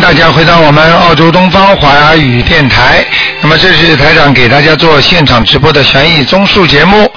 [0.00, 3.04] 大家回到我们澳洲东方华语电台。
[3.42, 7.10] 那么这是台长给大家做现场直播的悬疑综述节目。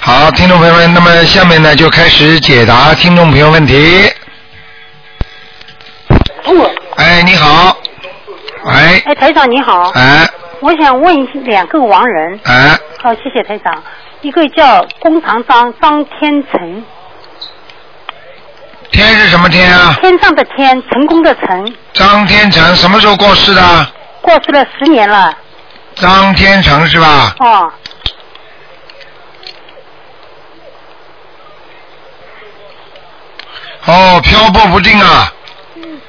[0.00, 4.10] 好，听众朋友们，那么下面呢就开始解答听众朋友问题。
[6.96, 7.76] 哎，你好。
[8.64, 9.02] 喂。
[9.04, 9.90] 哎，台长你好。
[9.94, 10.26] 哎。
[10.60, 12.40] 我想问两个亡人。
[12.44, 12.78] 哎。
[13.02, 13.82] 好，谢谢台长。
[14.22, 16.84] 一个叫弓长张张天成。
[18.92, 19.96] 天是什么天啊？
[20.00, 21.74] 天上的天，成功的成。
[21.92, 23.86] 张天成什么时候过世的？
[24.20, 25.32] 过世了十年了。
[25.94, 27.34] 张天成是吧？
[27.38, 27.72] 哦。
[33.86, 35.32] 哦，漂泊不定啊。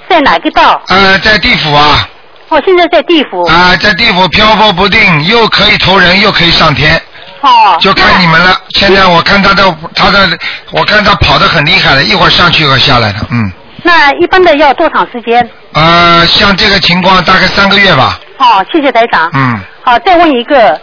[0.09, 0.81] 在哪个道？
[0.87, 2.07] 呃，在地府啊。
[2.49, 3.43] 哦，现在在地府。
[3.45, 7.01] 啊，在地府漂泊不定，又可以投人，又可以上天。
[7.41, 7.77] 哦。
[7.79, 8.55] 就看你们了。
[8.69, 10.37] 现在我看他的，他的，
[10.71, 13.51] 我看他跑得很厉害的，一会儿上去，一会儿下来的，嗯。
[13.83, 15.49] 那一般的要多长时间？
[15.73, 18.19] 呃，像这个情况，大概三个月吧。
[18.37, 19.29] 好，谢谢台长。
[19.33, 19.59] 嗯。
[19.83, 20.79] 好，再问一个，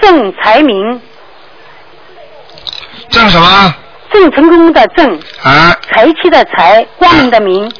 [0.00, 1.00] 郑才明。
[3.10, 3.74] 郑什么？
[4.12, 5.18] 郑成功的郑。
[5.42, 5.76] 啊。
[5.92, 7.70] 财气的财，光明的明。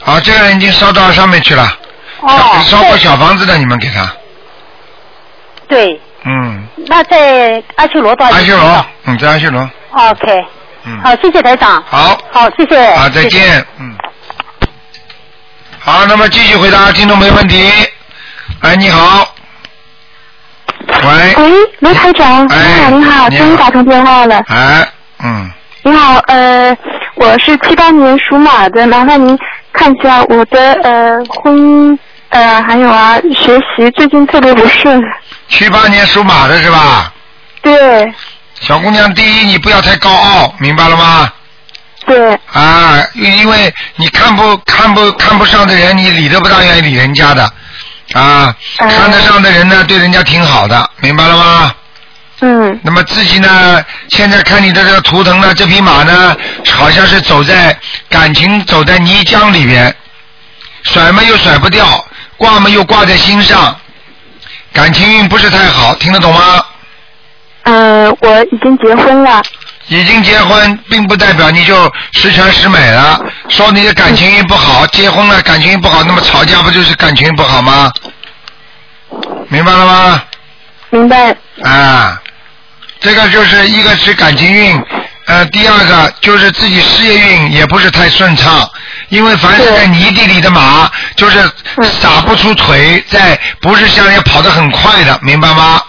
[0.00, 1.68] 好，这个人已经烧到上面去了。
[2.20, 2.62] 哦。
[2.64, 4.10] 烧过小房子的，你们给他。
[5.68, 6.00] 对。
[6.24, 6.66] 嗯。
[6.86, 8.26] 那在阿修罗道。
[8.26, 9.70] 阿修罗，嗯，在阿修罗。
[9.92, 10.46] OK。
[10.84, 11.00] 嗯。
[11.02, 11.82] 好，谢谢台长。
[11.86, 12.18] 好。
[12.30, 12.94] 好，谢谢。
[12.96, 13.64] 好，再见。
[13.78, 13.96] 嗯。
[15.78, 17.70] 好，那么继续回答听众没问题。
[18.60, 19.34] 哎，你好。
[21.02, 21.34] 喂。
[21.36, 24.42] 喂，卢台长，你好，你好，终于打通电话了。
[24.48, 24.88] 哎，
[25.22, 25.50] 嗯。
[25.82, 26.76] 你好，呃，
[27.14, 29.38] 我是七八年属马的，麻烦您
[29.72, 31.98] 看一下我的呃婚姻
[32.30, 35.00] 呃还有啊学习最近特别不顺。
[35.48, 37.12] 七八年属马的是吧？
[37.62, 38.12] 对。
[38.60, 41.32] 小姑娘，第一你不要太高傲，明白了吗？
[42.06, 42.38] 对。
[42.52, 47.50] 啊，因因为你看不看不看不上的人，你理都不大愿意理人家的，
[48.14, 51.74] 啊，看得上的人呢，对人家挺好的，明白了吗？
[52.40, 52.78] 嗯。
[52.82, 53.84] 那么自己呢？
[54.10, 56.36] 现在看你的这个图腾呢，这匹马呢，
[56.70, 57.78] 好像是走在
[58.10, 59.94] 感情走在泥浆里边，
[60.82, 62.04] 甩嘛又甩不掉，
[62.38, 63.78] 挂嘛又挂在心上，
[64.72, 66.64] 感情运不是太好，听得懂吗？
[67.64, 69.42] 呃，我已经结婚了。
[69.88, 73.20] 已经结婚，并不代表你就十全十美了。
[73.48, 77.92] 说你的感情运不好，结婚了感情运不好，那么吵架不就是感情运不好吗？
[79.48, 80.22] 明白了吗？
[80.90, 81.34] 明白。
[81.62, 82.20] 啊，
[83.00, 84.84] 这个就是一个是感情运，
[85.28, 88.68] 呃，第二个就是自己事业运也不是太顺畅，
[89.10, 91.38] 因为凡是在泥地里的马，就是
[92.00, 95.82] 撒不出腿，在不是像要跑得很快的，明白吗？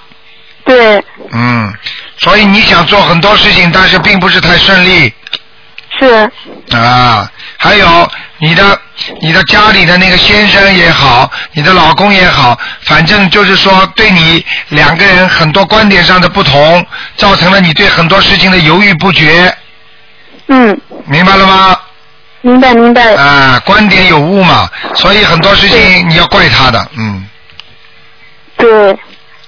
[0.66, 1.02] 对。
[1.32, 1.74] 嗯，
[2.18, 5.14] 所以你想做很多事情，但是并不是太顺利。
[5.98, 6.30] 是。
[6.78, 8.80] 啊，还有你的
[9.22, 16.86] 你的家里的那个先生也好，你的老公也好，反正就是说对你两个人很多观点上的不同，
[17.18, 19.54] 造成了你对很多事情的犹豫不决。
[20.48, 20.80] 嗯。
[21.06, 21.78] 明白了吗？
[22.42, 23.16] 明白明白。
[23.16, 27.28] 啊，观点有误嘛，所以很多事情你要怪他的，嗯。
[28.58, 28.92] 对。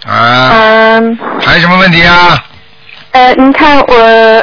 [0.05, 0.51] 啊。
[0.51, 1.17] 嗯。
[1.39, 2.37] 还有什么问题啊？
[3.11, 3.95] 呃，您看我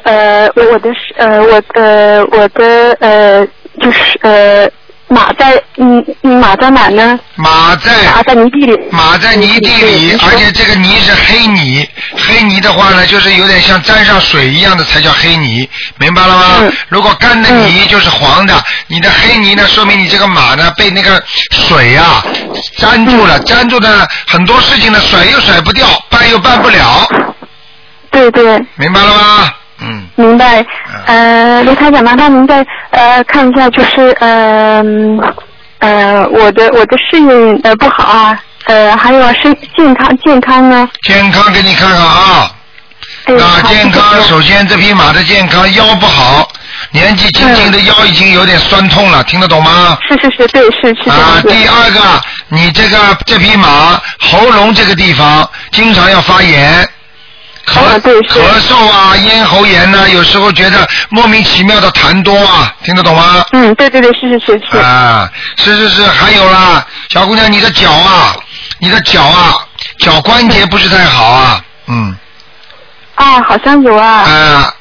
[0.04, 3.46] 呃我的是呃我的我的呃
[3.80, 4.68] 就是呃
[5.10, 7.18] 马在嗯嗯马在哪呢？
[7.36, 8.78] 马在马在泥地里。
[8.90, 15.66] 马在泥地里，而且这个泥是黑泥，黑泥的话呢，就是有点像沾上水一样的才叫黑泥，
[15.98, 16.72] 明白了吗？
[16.88, 21.22] 如果干的泥就是黄的，你的黑泥呢，说明你这个马呢被那个
[21.52, 22.22] 水呀、
[22.76, 27.08] 粘住了，粘住的很多事情呢甩又甩不掉，办又办不了，
[28.10, 28.58] 对对。
[28.76, 29.54] 明白了吗？
[29.80, 30.06] 嗯。
[30.16, 30.64] 明白。
[31.06, 34.82] 呃，卢台长，麻烦您再呃看一下，就是呃
[35.78, 40.88] 呃我的我的事业呃不好啊，呃还有身健康健康呢。
[41.02, 42.50] 健康给你看看啊。
[43.26, 46.48] 那健康，首先这匹马的健康腰不好，
[46.92, 49.98] 年纪轻轻的腰已经有点酸痛了，听得懂吗？
[50.08, 51.10] 是是是，对是是。
[51.10, 52.00] 啊，第二个，
[52.48, 56.88] 你这个这匹马喉咙这个地方经常要发炎。
[57.68, 63.44] 咳咳嗽啊，咽喉炎呐、有时候觉得莫名其妙的痰多啊，听得懂吗？
[63.52, 64.78] 嗯，对对对，是是是是。
[64.78, 68.34] 啊，是是是，还有啦，小姑娘，你的脚啊，
[68.78, 69.54] 你的脚啊，
[69.98, 72.16] 脚关节不是太好啊，嗯。
[73.14, 74.22] 啊，好像有啊。
[74.22, 74.74] 啊，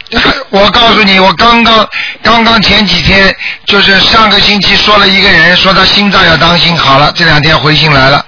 [0.50, 1.88] 我告诉你，我刚刚
[2.22, 3.36] 刚刚前几天，
[3.66, 8.24] 就是上个星期说了一个人说他心脏要当心，好了，这两天回信来了，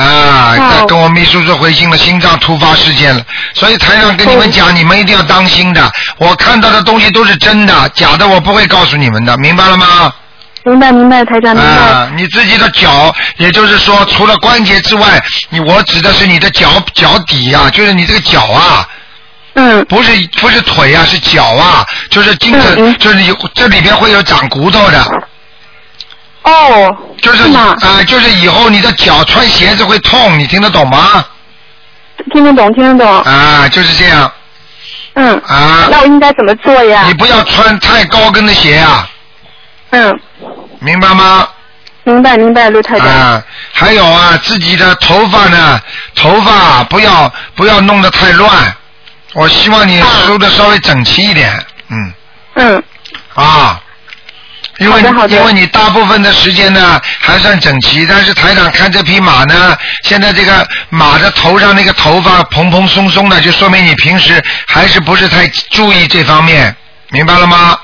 [0.00, 3.22] 啊，哦在跟我秘书说回信了，心脏突发事件了，
[3.54, 5.92] 所以台长跟你们讲，你们一定要当心的。
[6.18, 10.12] 我看到的东西都是真的，假的我不会告诉你们的，明白了吗？
[10.62, 11.70] 明白明白，台长明白。
[11.70, 18.86] 啊，你自己的脚，也就是说，除了关节之外，你我指的是你的脚脚底啊，就是你这个脚啊，
[19.54, 25.02] 嗯不是不是腿啊，是脚啊，就是经常、嗯嗯就是有这里边会有长骨头的，
[26.42, 27.76] 哦，就是吗？
[27.80, 31.24] 啊、就是以后你的脚穿鞋子会痛，你听得懂吗？
[32.32, 33.22] 听得懂听得懂。
[33.22, 34.30] 啊，就是这样
[35.14, 35.38] 嗯。
[35.46, 37.14] 啊，那我应该怎么做呀你？
[37.14, 39.08] 不要穿太高跟的鞋啊，
[39.90, 40.20] 嗯，
[40.80, 41.48] 明白吗？
[42.04, 43.06] 明白明白，陆太太。
[43.06, 43.42] 啊，
[43.72, 45.80] 还有啊，自己的头发呢，
[46.14, 48.50] 头发不要不要弄得太乱，
[49.34, 52.12] 我希望你梳的稍微整齐一点，嗯
[52.54, 52.82] 嗯
[53.34, 53.80] 啊。
[54.80, 66.74] 因为因为你大部分的时间呢还算整齐，但是台长看这匹马呢，现在这个马的头上那个头发蓬蓬松松的，就说明你平时还是不是太注意这方面，
[67.10, 67.78] 明白了吗？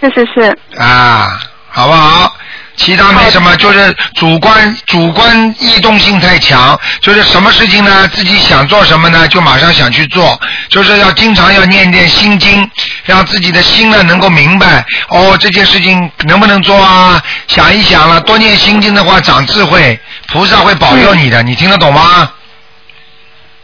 [0.00, 0.78] 是是是。
[0.78, 2.34] 啊，好不好？
[2.76, 12.70] 其他没什么，就是主观主观异动性太强，就是什么事情呢，自己想做什么呢，就马上想去做，就是要经常要念念心经，
[13.04, 17.20] 让自己的心呢能够明白，哦，这件事情能不能做啊？
[17.48, 19.98] 想一想了，多念心经的话，长智慧，
[20.28, 22.30] 菩萨会保佑你的，你听得懂吗？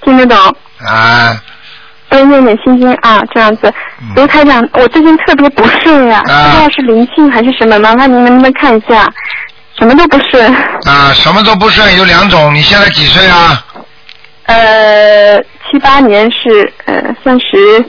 [0.02, 0.56] 听得懂。
[0.84, 1.40] 啊，
[2.14, 4.14] 多念点心经啊，这样子嗯。
[4.14, 9.10] 卢台长，我最近特别不顺呀、啊不知道是灵性还是什么，麻烦您能不能看一下？
[9.78, 10.46] 什么都不顺。
[10.86, 13.64] 啊，什么都不顺，有两种，你现在几岁啊？
[14.46, 15.38] 呃，
[15.70, 16.94] 七八年是呃
[17.24, 17.84] 三十，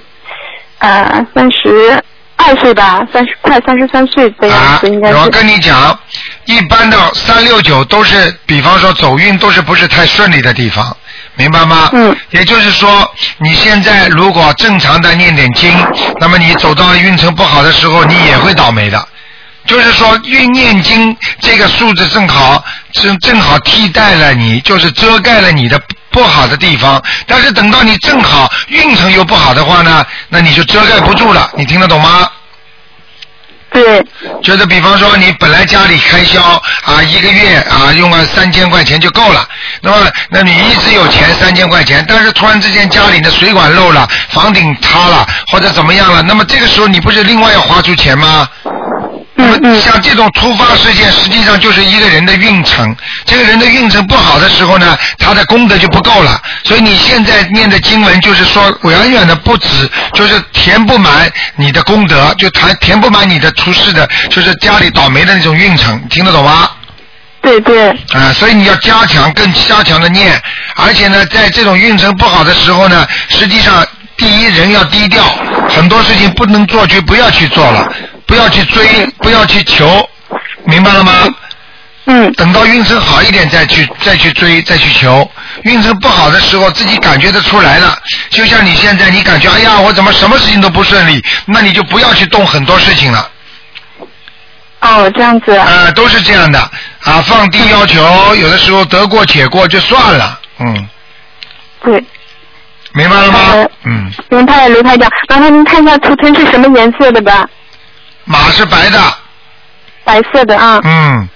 [0.79, 2.01] 呃三十
[2.37, 5.17] 二岁吧，三十快三十三岁的样啊子，应该，是。
[5.17, 5.97] 我跟你讲，
[6.45, 10.95] 一般的三六九都是，比方说走运都是不是太顺利的地方，
[11.35, 11.89] 明白吗？
[11.93, 12.15] 嗯。
[12.31, 15.71] 也就是说，你现在如果正常的念点经，
[16.19, 19.07] 那么你走到运程不好的时候，你也会倒霉的。
[19.65, 27.01] 就是说，运念经这个数字正好正正好替代了你，就是遮盖了你的不好的地方。
[27.25, 31.49] 但是等到你正好运程又不好的话呢，那你就遮盖不住了。
[31.57, 32.29] 你听得懂吗？
[33.75, 34.01] 对，
[34.41, 39.45] 就是比方说，你本来家里开销啊，一个月啊用了三千块钱就够了，
[39.81, 39.97] 那么
[40.29, 48.47] 那你一直有钱三千块钱，但是突然之间家里的水管漏了，房顶塌了或者怎么样了，那么这个时候你不是另外要花出钱吗？
[49.79, 52.95] 像这种突发事件，实际上就是一个人的运程。
[53.25, 56.41] 这个人的运程不好的时候呢，他的功德就不够了。
[56.63, 66.69] 所以你现在念的经文，就是说远远的不止，就是填不满你的功德，就填填不满你的出事的，就是家里倒霉的那种运程，听得懂吗？
[67.41, 70.41] 对对，啊，所以你要加强，更加强的念，
[70.75, 73.85] 而且呢，在这种运程不好的时候呢，实际上
[74.17, 75.23] 第一人要低调，
[75.69, 77.87] 很多事情不能做就不要去做了，
[78.25, 80.07] 不要去追，不要去求，
[80.65, 81.11] 明白了吗？
[82.07, 85.27] 嗯等到运程好一点再去再去追再去求，
[85.63, 87.97] 运程不好的时候自己感觉得出来了。
[88.29, 93.27] 就像你现在你感觉哎呀我怎么什么事情都不顺利，那你就不要去动很多事情了。
[94.81, 96.59] 哦这样子，啊，都是这样的
[97.03, 100.87] 啊，放低要求，有的时候得过且过就算了，嗯，
[101.83, 102.05] 对，
[102.93, 103.69] 明白了吗呃？
[103.85, 107.49] 嗯，明白了，刘台长，麻烦您看一下图腾是什么颜色的吧？
[108.25, 108.99] 马是白的，
[110.03, 110.81] 白色的啊。
[110.83, 111.29] 嗯，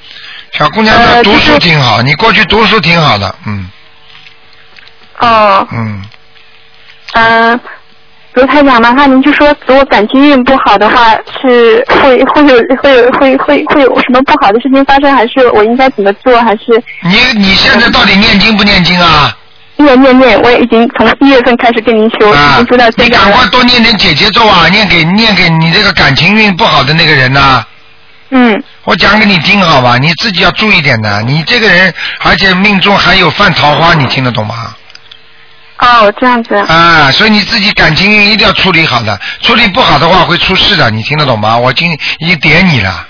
[0.51, 3.69] 小姑娘的读呃就是书挺好，你过去读书挺好的，嗯
[5.19, 6.03] 哦，嗯，
[7.13, 7.59] 嗯，
[8.33, 16.39] 卢台长，麻烦您就说，如果感情运不好的话，是会会有会有会会会有什么不好的事情发生，还是我应该怎么做？
[16.41, 19.35] 还是你你现在到底念经不念经啊？
[19.83, 20.41] 念念念？
[20.41, 23.45] 我已经从一月份开始跟您修，已啊经修到，你现在赶快。
[23.47, 27.63] 多念点姐姐咒啊，念给念给你这个感情运不好的那个人呐、
[28.31, 31.21] 嗯，我讲给你听好吧，你自己要注意点的。
[31.23, 31.93] 你这个人，
[32.23, 34.75] 而且命中还有犯桃花，你听得懂吗？
[35.79, 36.55] 哦，这样子。
[36.55, 41.57] 啊，所以你自己感情运一定要处理好的，处理不好的话会出事的，你听得懂吗？
[41.57, 43.07] 我已经已经点你了，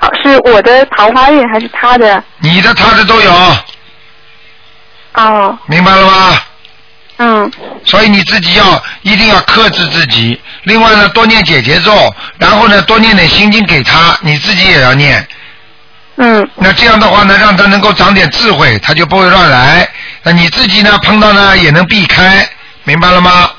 [0.00, 2.24] 哦，是我的桃花运还是他的？
[2.38, 3.32] 你的他的都有，
[5.14, 6.40] 哦，明白了吗？
[7.22, 7.52] 嗯，
[7.84, 10.40] 所以你自己要一定要克制自己。
[10.62, 11.92] 另外呢，多念姐姐咒，
[12.38, 15.28] 然后呢，多念点心经给他，你自己也要念。
[16.16, 19.86] 嗯，那这样的话呢，让他能够长点智慧，他就不会乱来。
[20.22, 22.48] 那你自己呢，碰到呢也能避开，
[22.84, 23.50] 明白了吗？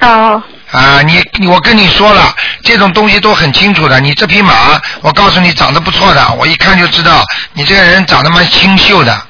[0.00, 3.98] 哦，啊，你你我跟你说了，这种东西都很清楚的。
[4.00, 9.22] 你这匹马，我告诉你长得不错的，我一看就知道你这个人长得蛮清秀的，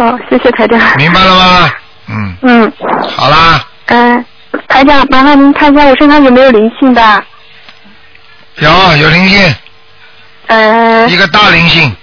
[0.00, 0.80] 哦，谢谢台长。
[0.96, 1.70] 明白了吗？
[2.08, 2.72] 嗯，嗯，
[3.06, 4.24] 好啦，嗯、
[4.66, 7.24] 台长，麻烦您看一下我身上有没有灵性的？
[8.56, 9.54] 有有灵性，
[10.46, 11.94] 呃，一个大灵性，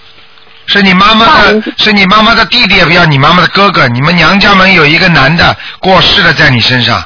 [0.67, 7.03] 是你妈妈的是你妈妈的弟弟，也不要你妈妈的哥哥，你们娘家门有一个男的过世了，在你身上，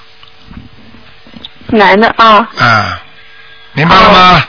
[1.67, 3.00] 男的啊，啊，
[3.71, 4.43] 明白了吗？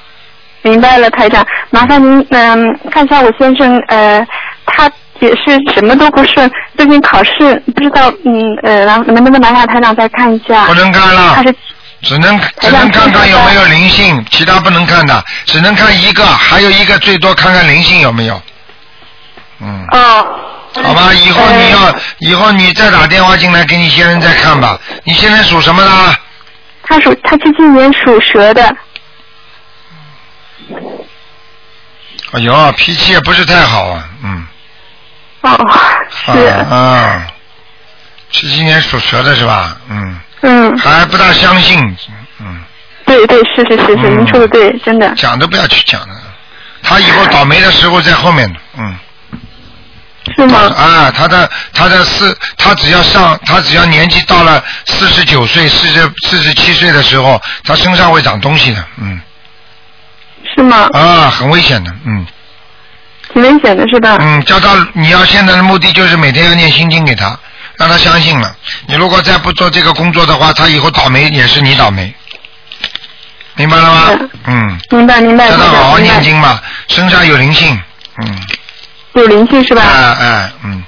[0.63, 4.25] 明白了，台长，麻烦您嗯、看一下我先生，呃，
[4.67, 4.91] 他
[5.23, 10.75] 也是什么都不顺，最近考试不知道嗯呃，然后能不能麻烦台长再看一下不？
[10.75, 11.55] 能看了，他是
[12.03, 18.43] 只能只能看看有没有灵性，其他不能看的，只能看一个，还有一个最多看看灵性有没有。
[19.61, 20.27] 嗯，哦，
[20.83, 24.77] 好吧，以后你要以后你再打电话进来给你先生再看吧。
[25.05, 26.17] 你现在属什么的？
[26.83, 28.77] 他属他最近年属蛇的，
[32.33, 34.47] 哎呦，脾气也不是太好啊，嗯。
[35.43, 35.71] 哦，
[36.11, 37.27] 是，啊啊，
[38.31, 39.77] 七七年属蛇的是吧？
[39.89, 41.79] 嗯，嗯，还不大相信，
[42.41, 42.61] 嗯，
[43.05, 46.15] 对对是是是是，嗯您说的对，真的，讲都不要去讲了。
[46.83, 48.97] 他以后倒霉的时候在后面的，嗯。
[50.37, 50.57] 是吗？
[50.77, 59.21] 啊，他的他的四，他只要上，他只要年纪到了四十九岁、四十四十七岁的时候，他身上会长东西的，嗯，
[60.55, 60.89] 是吗？
[60.93, 62.25] 啊，很危险的，嗯
[63.33, 64.17] 挺危险的是吧？
[64.21, 67.39] 嗯，叫他你要现在的目的就是每天要念心经给他，
[67.77, 68.55] 让他相信了。
[68.87, 72.15] 你如果再不做这个工作的话，他以后倒霉也是你倒霉，
[73.57, 74.29] 明白了吗？
[74.47, 77.81] 嗯，明白明白，叫他好好念经吧，身上有灵性，
[78.19, 78.39] 嗯。
[79.15, 79.83] 有灵性是吧？
[79.85, 80.83] 哎哎，嗯，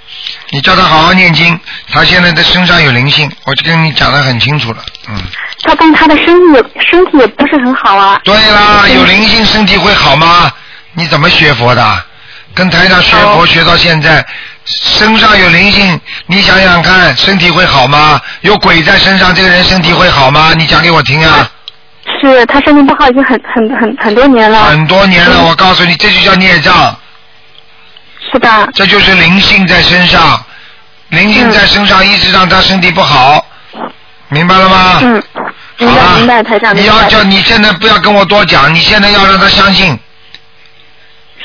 [0.49, 1.61] 你叫他好好念经，
[1.93, 5.23] 他现在的身上有灵性，我就跟你讲的很清楚了，嗯。
[5.63, 8.19] 他但他的身体身体也不是很好啊。
[8.25, 10.51] 对啦，有灵性身体会好吗？
[10.95, 12.05] 你怎么学佛的？
[12.55, 14.25] 跟台上学佛哦学到现在，
[14.65, 18.21] 身上有灵性，你想想看，身体会好吗？
[18.43, 20.53] 有鬼在身上，这个人身体会好吗？
[20.57, 21.51] 你讲给我听啊！
[22.21, 26.97] 是他身体不好已经很很很很多年了，很多年了，嗯我告诉你，这就叫孽障，
[28.33, 28.69] 是吧？
[28.75, 30.43] 这就是灵性在身上，
[31.09, 33.45] 灵性在身上一直让他身体不好，
[34.29, 34.99] 明白了吗？
[35.03, 35.23] 嗯，
[35.79, 37.03] 明好了白明白，台长你要。
[37.09, 39.99] 叫你现在不要跟我多讲，你现在要让他相信，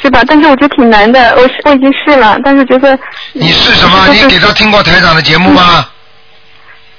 [0.01, 0.21] 是吧？
[0.27, 2.97] 但是我觉得挺难的，我是我已经试了，但是觉得
[3.33, 4.07] 你试什么？
[4.13, 5.85] 你给他听过台长的节目吗？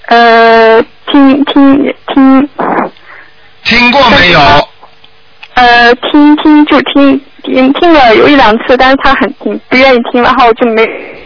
[0.07, 2.49] 呃听听听
[3.65, 4.41] 听过没有？
[5.55, 10.83] 呃听听就听听听了有一两次，但是他很挺不愿意听，然后我就没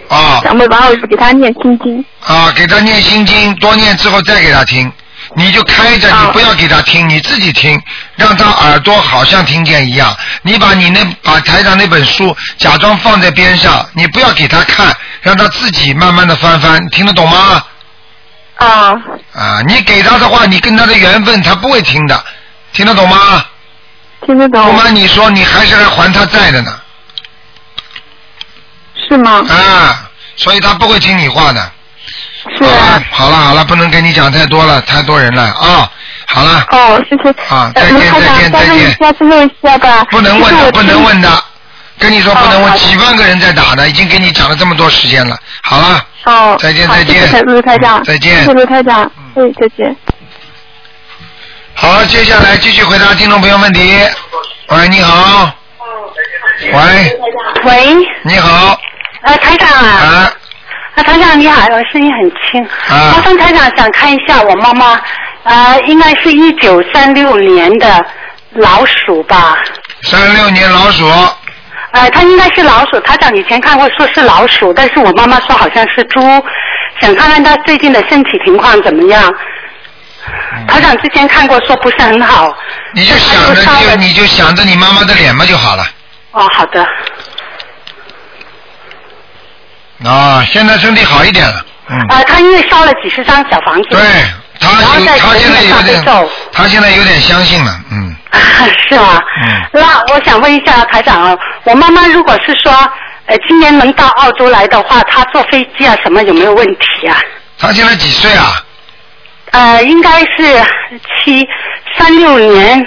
[0.08, 2.04] 啊然后我就给他念心经。
[2.26, 4.90] 啊，给他念心经，多念之后再给他听。
[5.36, 7.80] 你就开着，你啊不要给他听，你自己听，
[8.16, 10.16] 让他耳朵好像听见一样。
[10.42, 17.64] 你把你那把台上那本书假装放在边上，你不要给他看，让他自己慢慢的翻翻，听得懂吗？
[18.56, 18.94] 啊，
[19.32, 22.24] 啊，你给他的话，你跟他的缘分，他不会听的，
[22.72, 23.44] 听得懂吗？
[24.24, 26.80] 听得懂不瞒你说，你还是来还他债的呢，
[29.08, 29.44] 是吗？
[29.50, 31.72] 啊，所以他不会听你话的。
[32.56, 33.36] 是啊好了。
[33.36, 35.90] 好了，不能跟你讲太多了，太多人了啊。
[36.26, 37.30] 好了，哦，谢谢。
[37.54, 40.04] 啊再见再见，再见下，次问一下吧。
[40.10, 41.28] 不能问的，不能问的，
[41.98, 45.38] 跟你说不能问，哦几万个人在打呢，已经跟你讲了这么多时间了。
[45.62, 49.96] 好了，哦，再见好再见谢谢卢台长，再见谢谢卢台长，对，再见。
[51.74, 53.98] 好，接下来继续回答听众朋友问题。
[54.68, 55.50] 喂，你好。
[56.72, 57.18] 喂，
[57.64, 58.78] 喂，你好，
[59.22, 60.32] 呃，台长啊，啊
[60.94, 62.64] 啊，台长你好，我声音很轻。
[62.88, 65.00] 啊麻烦台长想看一下我妈妈，
[65.42, 68.04] 呃，应该是一九三六年的
[68.52, 69.58] 老鼠吧？
[70.02, 71.04] 三六年老鼠，
[71.92, 73.00] 呃，她应该是老鼠。
[73.00, 76.20] 台长以前看过说是老鼠，但是我妈妈说好像是猪，
[77.00, 79.32] 想看看她最近的身体情况怎么样。
[80.68, 82.56] 台长之前看过说不是很好。
[82.94, 85.84] 你就想着就你就想着你妈妈的脸嘛就好了。
[86.30, 86.86] 哦，好的。
[90.04, 93.88] 啊，现在身体好一点了，嗯，呃，他因为烧了几十张小房子。
[93.90, 94.00] 对
[94.61, 96.04] 他他现在有点
[96.52, 98.14] 他现在有点相信了，嗯，
[98.88, 99.20] 是吗？
[99.44, 102.73] 嗯那我想问一下台长啊，我妈妈如果是说，
[103.26, 107.16] 呃，今年能到澳洲来的话，她坐飞机啊什么有没有问题啊？
[107.58, 108.62] 她现在几岁啊？
[109.50, 110.62] 呃，应该是
[111.25, 111.46] 七
[111.96, 112.87] 三六年，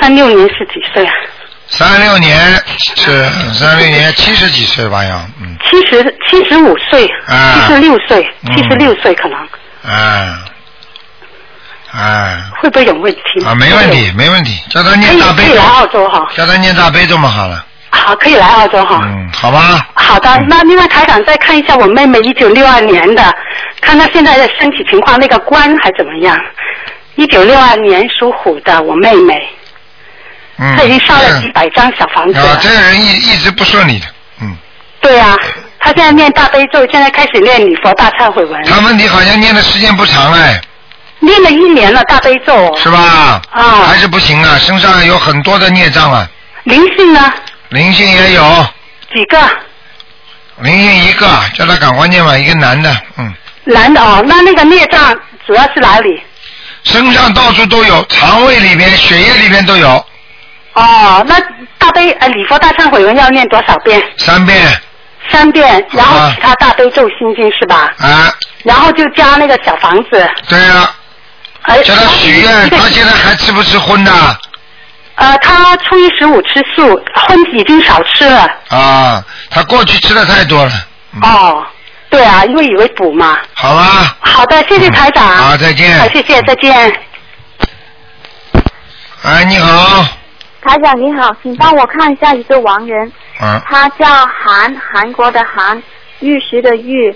[0.00, 1.12] 三六年是几岁啊？
[1.76, 2.38] 三六年
[2.78, 7.54] 是三六年七十几岁吧要，嗯，七十七十五岁，啊。
[7.54, 8.56] 七十六岁，嗯。
[8.56, 9.38] 七十六岁可能。
[9.84, 10.34] 哎，
[11.92, 13.44] 哎，会不会有问题？
[13.44, 15.48] 啊，没问题，没问题，叫他念大悲咒。
[15.48, 16.26] 可以来澳洲哈。
[16.36, 19.00] 叫他念大悲咒嘛好了，好，可以来澳洲哈。
[19.02, 19.88] 嗯，好吧。
[19.94, 23.34] 好的，那另外台长再看一下我妹妹一九六二年的，
[23.80, 26.38] 看她现在的身体情况，那个关还怎么样？
[27.16, 29.34] 一九六二年属虎的我妹妹，
[30.56, 30.76] 嗯。
[30.76, 32.50] 她已经烧了几百张小房子了。
[32.50, 34.06] 啊，这个人一一直不顺利的，
[34.40, 34.56] 嗯。
[35.00, 35.36] 对啊，
[35.78, 38.62] 他现在念大悲咒，现在开始念礼佛大忏悔文。
[38.64, 40.60] 他问题好像念的时间不长哎。
[41.20, 42.74] 念了一年了大悲咒。
[42.82, 43.42] 是吧？
[43.50, 43.62] 啊。
[43.86, 46.28] 还是不行啊，身上有很多的孽障啊。
[46.64, 47.32] 灵性呢？
[47.68, 48.66] 灵性也有。
[49.14, 49.38] 几个？
[50.60, 53.34] 灵性一个，叫他赶快念吧，一个男的，嗯。
[53.64, 55.14] 男的哦，那那个孽障
[55.46, 56.22] 主要是哪里？
[56.84, 60.06] 身上到处都有，肠胃里边、血液里边都有。
[60.74, 61.40] 哦，那
[61.78, 64.02] 大悲呃礼佛大忏悔文要念多少遍？
[64.18, 64.60] 三遍。
[65.30, 67.92] 三遍，然后其他大悲咒心经是吧？
[67.98, 68.34] 啊。
[68.62, 70.30] 然后就加那个小房子。
[70.48, 70.94] 对啊。
[71.62, 71.82] 哎。
[71.82, 74.12] 叫他许愿，他现在还吃不吃荤的？
[75.14, 78.48] 呃，他初一十五吃素，荤已经少吃了。
[78.68, 80.72] 啊，他过去吃的太多了。
[81.22, 81.64] 哦，
[82.10, 83.38] 对啊，因为以为补嘛。
[83.54, 84.16] 好啊。
[84.20, 85.24] 好的，谢谢台长。
[85.36, 85.96] 好，再见。
[86.00, 86.92] 好，谢谢，再见。
[89.22, 90.04] 哎，你好。
[90.64, 93.60] 台长你好，请帮我看一下一个亡人，嗯。
[93.66, 95.80] 他叫韩，韩国的韩，
[96.20, 97.14] 玉石的玉，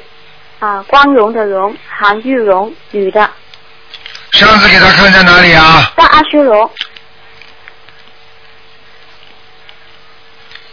[0.61, 3.31] 啊，光荣的荣，韩玉荣，女的。
[4.33, 5.91] 上次给他看在哪里啊？
[5.97, 6.71] 在阿修罗。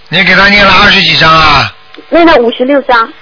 [0.10, 1.74] 你给他念了二十几张啊？
[2.10, 3.14] 念了五十六张。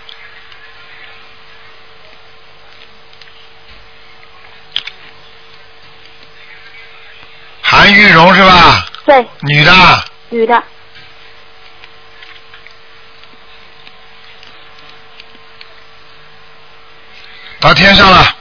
[7.61, 8.85] 韩玉荣是吧？
[9.05, 9.27] 对。
[9.41, 9.71] 女的。
[10.29, 10.63] 女的。
[17.59, 18.35] 到天上了。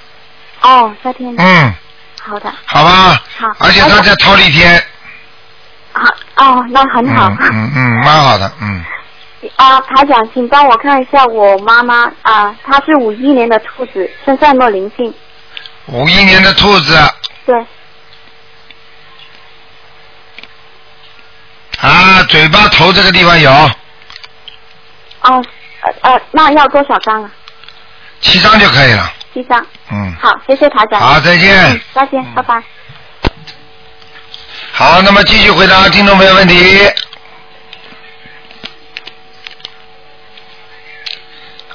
[0.62, 1.46] 哦，在天上。
[1.46, 1.74] 嗯。
[2.22, 2.52] 好的。
[2.64, 3.22] 好吧。
[3.38, 3.48] 好。
[3.58, 4.82] 而且他在桃李天。
[5.92, 6.04] 好
[6.36, 7.28] 哦，那很好。
[7.28, 8.84] 嗯嗯嗯，蛮好的，嗯。
[9.56, 15.12] 啊，台长，请帮我看一下我妈妈啊，她是五一年的兔子，身上有没有灵性？
[15.86, 16.96] 五一年的兔子。
[17.44, 17.66] 对。
[22.22, 23.50] 啊，嘴巴头这个地方有。
[23.50, 25.44] 哦，
[25.80, 27.30] 呃呃，那要多少张啊？
[28.20, 29.12] 七张就可以了。
[29.34, 29.66] 七张。
[29.90, 30.14] 嗯。
[30.20, 31.00] 好，谢谢台长。
[31.00, 31.72] 好，再见。
[31.72, 32.62] 嗯，再见，拜拜。
[34.72, 36.90] 好，那么继续回答听众朋友问题。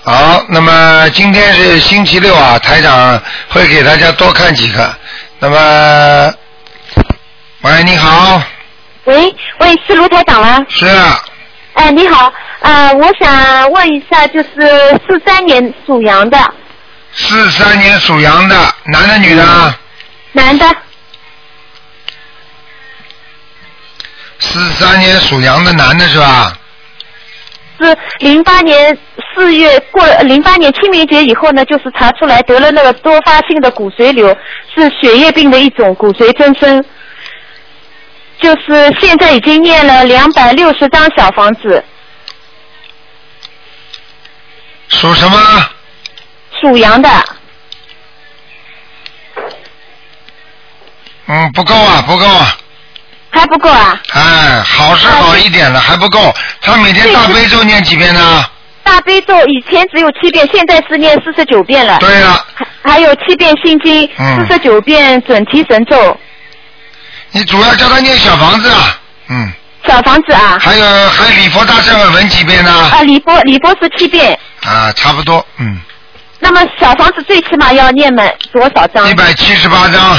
[0.04, 4.96] 好，那么今天是星期六啊，台长会给大家多看几个。
[5.40, 6.34] 那么，
[7.62, 8.42] 喂，你好。
[9.08, 10.66] 喂喂，是卢台长吗？
[10.70, 10.86] 是。
[10.86, 11.20] 啊
[11.74, 14.50] 哎，你好，呃，我想问一下，就是
[15.08, 16.38] 四三年属羊的。
[17.14, 19.76] 四三年属羊的，男的女的？
[20.34, 20.66] 男的。
[24.40, 26.52] 四三年属羊的男的是吧？
[27.80, 28.98] 是零八年
[29.36, 34.36] 四月过零八年清明节以后呢，就是查出来得了那个多发性的骨髓瘤，
[34.76, 36.84] 是血液病的一种骨髓增生。
[38.42, 41.84] 就是现在已经念了两百六十张小房子。
[44.90, 45.38] 属什么？
[46.62, 47.10] 属羊的。
[51.28, 52.58] 嗯，不够啊，不够啊。
[53.30, 54.02] 还不够啊？
[54.14, 56.34] 哎，好是好一点了，还不够。
[56.62, 58.46] 他每天大悲咒念几遍呢？
[58.84, 61.98] 大悲咒以前只有七遍，现在是念四十九遍了。
[62.00, 62.46] 对了。
[62.56, 66.18] 还还有七遍心经，四十九遍准提神咒。
[67.32, 69.54] 你主要叫他念小房子啊，嗯。
[69.86, 70.58] 小房子啊。
[70.60, 72.72] 还有还有礼佛大忏悔文几遍呢？
[72.92, 74.38] 啊，礼佛礼佛是七遍。
[74.64, 75.80] 啊，差不多，嗯。
[76.40, 79.10] 那么小房子最起码要念满多少张？
[79.10, 80.18] 一百七十八张。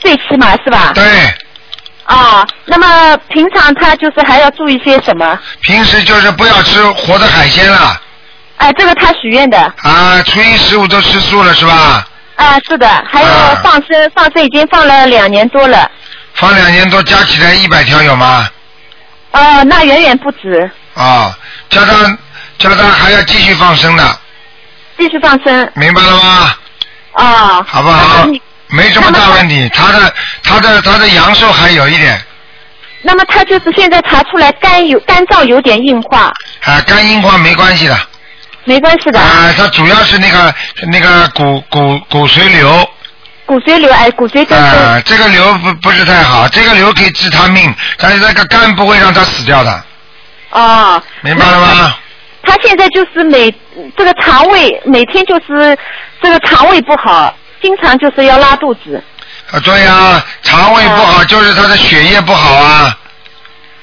[0.00, 0.92] 最起码是吧？
[0.94, 1.04] 对。
[2.04, 5.38] 啊，那么平常他就是还要注意些什么？
[5.60, 8.00] 平时就是不要吃活的海鲜了。
[8.56, 9.58] 哎，这个他许愿的。
[9.82, 12.06] 啊，初一十五都吃素了是吧？
[12.36, 13.28] 啊，是的，还有
[13.62, 15.88] 放生，放生已经放了两年多了。
[16.34, 18.48] 放两年多，加起来一百条有吗？
[19.32, 20.70] 哦，那远远不止。
[20.94, 21.36] 啊，
[21.70, 22.18] 叫他
[22.58, 24.18] 叫他还要继续放生的。
[24.98, 25.70] 继续放生。
[25.74, 26.54] 明白了吗？
[27.12, 27.62] 啊。
[27.66, 28.26] 好不好？
[28.68, 32.20] 没什么大问题，他的他的他的阳寿还有一点。
[33.02, 36.32] 那么他就是现在查出来肝有肝脏有点硬化。
[36.64, 37.98] 啊，肝硬化没关系的。
[38.64, 39.20] 没关系的。
[39.20, 40.54] 啊，他主要是那个
[40.90, 42.88] 那个骨骨骨髓瘤。
[43.52, 44.66] 骨髓瘤哎，骨髓增生。
[44.66, 49.84] 啊，这个瘤不不是太好，这个瘤可以治他命，但是那个肝不会让他死掉的。
[50.52, 51.02] 哦。
[51.20, 51.94] 明白了吗？
[52.44, 53.54] 他现在就是每
[53.94, 55.76] 这个肠胃每天就是
[56.22, 57.36] 这个肠胃不好。
[57.60, 59.04] 经常就是要拉肚子。
[59.50, 62.98] 啊，对呀，肠胃不好就是他的血液不好啊。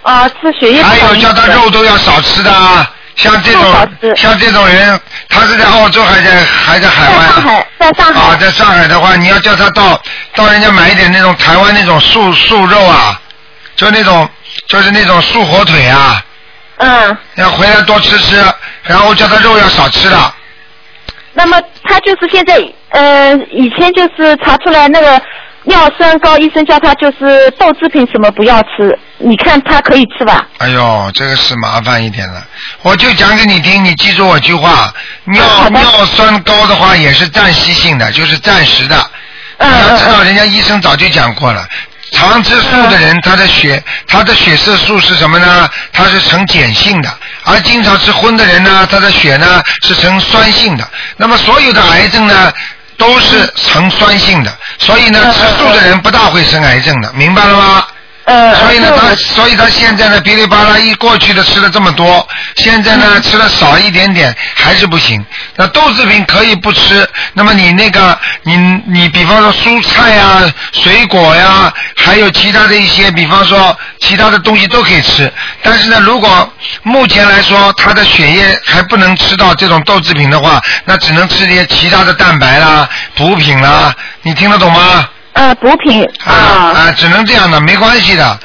[0.01, 2.91] 啊，吃血液不好还有叫他肉都要少吃的啊。
[3.19, 7.35] 像这种像这种人，他是在澳洲还在还在海外啊？
[7.35, 8.21] 在上海，在上海。
[8.21, 10.01] 啊，在上海的话，你要叫他到
[10.35, 13.19] 到人家买一点那种台湾那种素素肉啊，
[13.75, 14.27] 就那种
[14.67, 16.23] 就是那种素火腿啊，
[16.77, 18.41] 嗯，要回来多吃吃，
[18.83, 20.33] 然后叫他肉要少吃的。
[21.33, 22.55] 那么他就是现在，
[22.91, 25.21] 呃，以前就是查出来那个
[25.63, 30.47] 尿酸高，医生叫他就是豆制品什么不要吃，你看他可以吃吧？
[30.57, 32.41] 哎呦，这个是麻烦一点了。
[32.81, 34.93] 我就讲给你听，你记住我句话：
[35.25, 38.95] 尿尿酸高的话也是暂时性的，就是暂时的。
[39.57, 41.67] 嗯你要知道，人家医生早就讲过了。
[42.11, 45.69] 常吃素的人，他的血他的血色素是什么呢？
[45.93, 47.09] 它是呈碱性的，
[47.43, 50.89] 而经常吃荤的人呢，他的血呢是呈酸性的。
[51.17, 52.51] 那么所有的癌症呢，
[52.99, 57.87] 都是呈酸性的，所以呢，嗯吃素的人不大会生癌症的，明白了吗？
[58.29, 65.25] 呃，所以呢，他所以他现在呢，噼里啪啦一过去的吃了这么多，现在呢吃了少一点点还是不行。
[65.55, 75.31] 那豆制品可以不吃，那么你那个你你比方说蔬菜呀、水果呀，还有其他的一些，比方说其他的东西都可以吃。
[75.63, 85.09] 但是呢，如果目前来说他的血液还不能吃到这种豆制品的话，那只能吃些其他的蛋白啦、补品啦，你听得懂吗？
[85.39, 86.33] 呃补品啊
[86.75, 88.39] 啊，只能这样的，没关系的。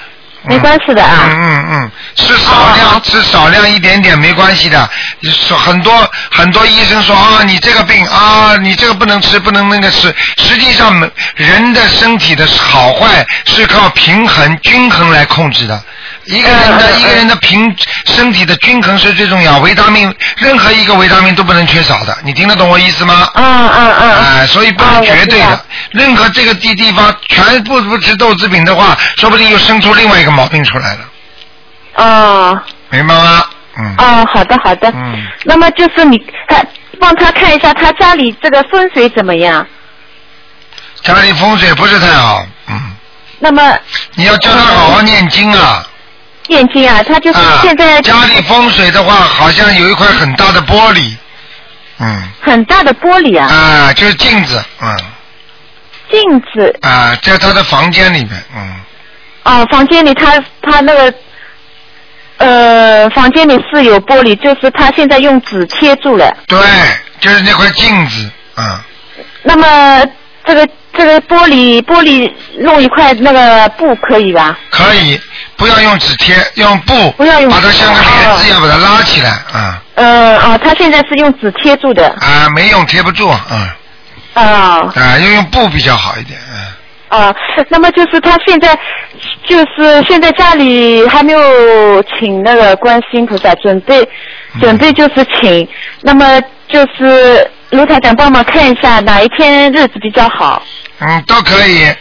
[0.46, 1.24] 没关系的啊。
[1.24, 4.88] 嗯嗯嗯，吃少量、哦吃少量一点点没关系的。
[5.22, 5.92] 说很多
[6.30, 10.14] 很多医生说啊，你这个病啊，你这个不能吃，不能那个吃。
[10.36, 15.82] 实际上，人的身体的好坏是靠平衡、均衡来控制的。
[16.26, 17.74] 一个人的、一个人的平
[18.06, 22.16] 身体的均衡是最重要，维他命任何一个维他命都不能缺少的。
[22.22, 23.28] 你听得懂我意思吗？
[23.34, 24.10] 嗯嗯嗯。
[24.12, 25.64] 哎，所以不能啊我绝对的。
[25.90, 31.00] 任何这个地地方全部不吃豆制品的话，说不定又生出另外一个毛病出来了，
[31.96, 33.44] 哦明白吗？
[33.76, 33.94] 嗯。
[33.98, 34.90] 哦，好的好的。
[34.94, 35.26] 嗯。
[35.44, 36.64] 那么就是你他
[37.00, 39.66] 帮他看一下他家里这个风水怎么样？
[41.02, 42.80] 家里风水不是太好，嗯，
[43.38, 43.76] 那么
[44.14, 45.86] 你要教他好好念经啊。
[46.48, 51.14] 念经啊，他就是啊现在家里风水的话，好像有一块很大的玻璃，
[51.98, 54.96] 嗯，很大的玻璃啊，啊，就是镜子，嗯，
[56.10, 56.78] 镜子。
[56.82, 58.74] 啊，在他的房间里面，嗯，
[59.44, 61.14] 哦，房间里他他那个
[62.38, 66.30] 呃房间里是有玻璃，就是他现在用纸贴住了。
[66.46, 66.58] 对，
[67.20, 68.80] 就是那块镜子，嗯，
[69.42, 70.04] 那么
[70.46, 74.58] 这个这个玻璃玻璃弄一块那个布可以吧？
[74.70, 75.18] 可以，
[75.56, 82.08] 不要用纸贴，用布，不要用把它像个帘子一样哦把它拉起来，啊、呃哦，他现在是用纸贴住的。
[82.20, 83.68] 啊，没用贴不住，嗯，
[84.34, 86.64] 啊啊，要用布比较好一点，嗯。
[87.08, 87.34] 啊，
[87.68, 88.76] 那么就是他现在
[89.46, 94.02] 就是现在家里还没有请那个观世音菩萨，准备
[94.54, 95.68] 嗯准备就是请，
[96.02, 100.62] 那么就是卢台长帮忙看一下哪一天日子比较好。
[101.00, 101.92] 嗯，都可以，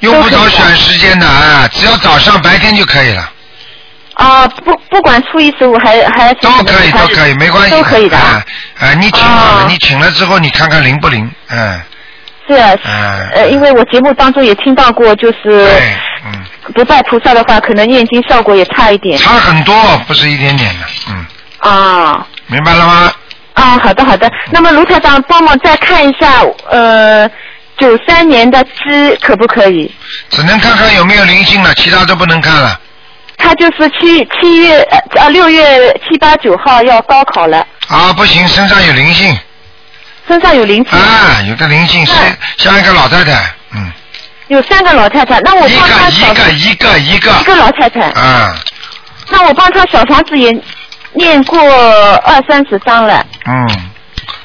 [0.00, 3.30] 用不着选时间的啊，只要早上白天就可以了，
[4.14, 7.70] 啊，不不管初一十五还还是都可以，都可以，没关系。
[7.70, 8.44] 都可以的啊
[8.80, 8.88] 啊。
[8.88, 11.30] 啊，你请好了，哦你请了之后，你看看灵不灵？
[11.50, 11.80] 嗯，
[12.48, 15.92] 是啊，嗯呃，因为我节目当中也听到过，就是对，
[16.26, 16.44] 嗯，
[16.74, 19.16] 不拜菩萨的话，可能念经效果也差一点。
[19.18, 19.74] 差很多，
[20.08, 21.26] 不是一点点的，嗯，
[21.60, 23.12] 啊明白了吗？
[23.58, 24.30] 啊，好的好的。
[24.50, 27.28] 那么卢台长帮忙再看一下，呃，
[27.76, 29.92] 九三年的鸡可不可以？
[30.30, 32.80] 只能看看有没有灵性了，其他都不能看了。
[33.36, 39.38] 他就是七七月呃啊六月七八九号要高考了，啊，不行，身上有灵性
[40.26, 43.32] 身上有灵性，啊，有个灵性是嗯像一个老太太，
[43.74, 43.92] 嗯，
[44.48, 45.40] 有三个老太太。
[45.40, 48.56] 那我一帮他个一个一个一个一个老太太，啊，
[49.30, 50.50] 那我帮他小房子也
[51.12, 51.58] 念过
[52.24, 53.24] 二三十张了。
[53.46, 53.66] 嗯，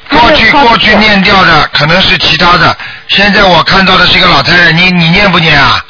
[0.10, 2.76] 过去过去念掉的可能是其他的，
[3.08, 5.84] 现在我看到的是一个老太太，你你念不念啊？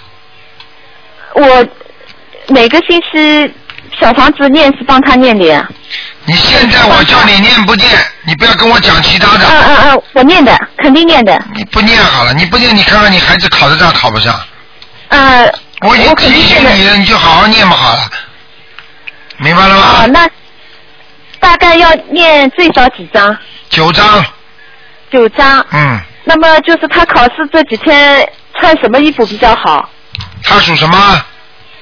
[1.35, 1.65] 我
[2.47, 3.53] 每个星期
[3.99, 5.67] 小房子念是帮他念的呀。
[6.25, 7.89] 你现在我叫你念不念？
[8.23, 11.37] 你不要跟我讲其他嗯的，嗯嗯嗯，我念的，肯定念的。
[11.53, 14.39] 你不念好了，你不念，你看看你孩子考得上考不上？
[15.09, 16.41] 呃，我已经提。
[16.41, 18.09] 醒你了，你就好好念嘛好了，
[19.37, 20.05] 明白了啊，吗？
[20.07, 20.29] 那
[21.43, 23.37] 大概要念最少几张？
[23.69, 24.25] 九张，
[25.11, 25.59] 九张。
[25.71, 28.25] 嗯，那么就是他考试这几天
[28.55, 29.89] 穿什么衣服比较好？
[30.41, 31.25] 他属什么？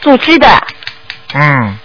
[0.04, 0.68] 属鸡的。
[1.36, 1.78] 嗯，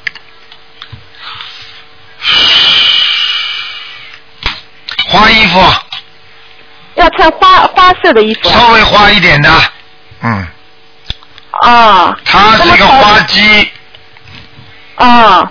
[5.09, 5.61] 花衣服，
[6.95, 8.49] 要穿花花色的衣服。
[8.49, 9.51] 稍微花一点的，
[10.23, 10.47] 嗯，
[11.61, 12.17] 啊。
[12.25, 13.71] 他是一个花鸡，
[14.97, 15.49] 哦，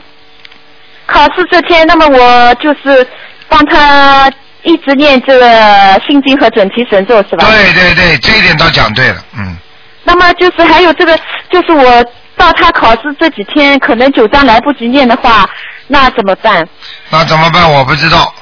[1.15, 3.07] 考试这天，那么我就是
[3.47, 4.29] 帮他
[4.63, 7.47] 一直念这个心经和准提神咒，是吧？
[7.47, 9.55] 对对对，这一点倒讲对了，嗯。
[10.03, 11.17] 那么就是还有这个，
[11.49, 12.03] 就是我
[12.35, 15.49] 到他考试这几天，可能九章来不及念的话，
[15.87, 16.67] 那怎么办？
[17.09, 17.71] 那怎么办？
[17.71, 18.33] 我不知道。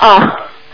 [0.00, 0.20] 哦。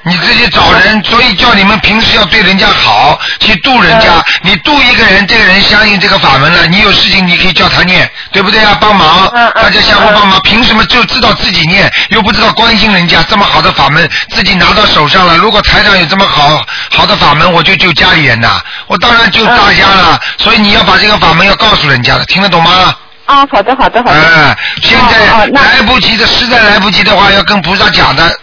[0.08, 4.24] 你自己找人，所以叫你们平时要对人家好，去度人家。
[4.42, 8.76] 你度一个人，这个人相信这个法门了，你有事情你可以叫他念，对不对啊？
[8.80, 10.40] 帮忙，大家相互帮忙。
[10.44, 13.22] 凭什么就知道自己念，又不知道关心人家？
[13.28, 15.36] 这么好的法门，自己拿到手上了。
[15.36, 20.18] 如果台上有这么好好的法门，我就救家里人呐，我当然救大家了。
[20.38, 22.94] 所以你要把这个法门要告诉人家的，听得懂吗？
[23.26, 24.18] 啊，好的，好的，好的。
[24.18, 28.34] 哎，现在来不及的，实在来不及的话，要跟菩萨讲的。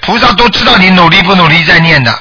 [0.00, 2.12] 菩萨都知道你努力不努力在念的，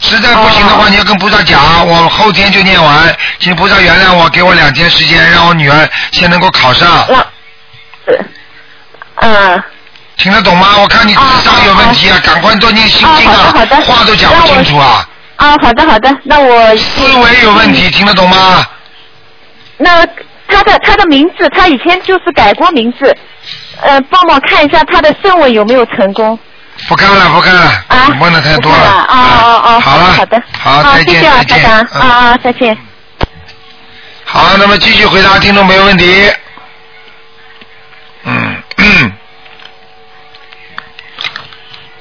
[0.00, 7.06] 实在不行的话，你要跟菩萨讲，我后天就念完，请菩萨原谅我，给我两天时间，让我女儿先能够考上。
[9.16, 9.62] 嗯。
[10.16, 10.78] 听得懂吗？
[10.78, 13.52] 我看你智商有问题啊，赶快多念心经啊，
[13.84, 15.06] 话都讲不清楚啊。
[15.36, 16.76] 啊，好的好的，那我。
[16.76, 18.66] 思维有问题，听得懂吗？
[19.78, 20.06] 那
[20.48, 23.14] 他的他的名字，他以前就是改过名字，
[23.82, 26.38] 呃，帮忙看一下他的声纹有没有成功。
[26.88, 28.78] 不看了，不看了，啊问的太多了。
[28.78, 29.18] 啊啊
[29.64, 29.80] 啊！
[29.80, 31.70] 好了，好的，好，再见，再见。
[31.70, 32.76] 啊啊，再见。
[34.24, 36.32] 好，那么继续回答听众朋友问题。
[38.24, 38.62] 嗯。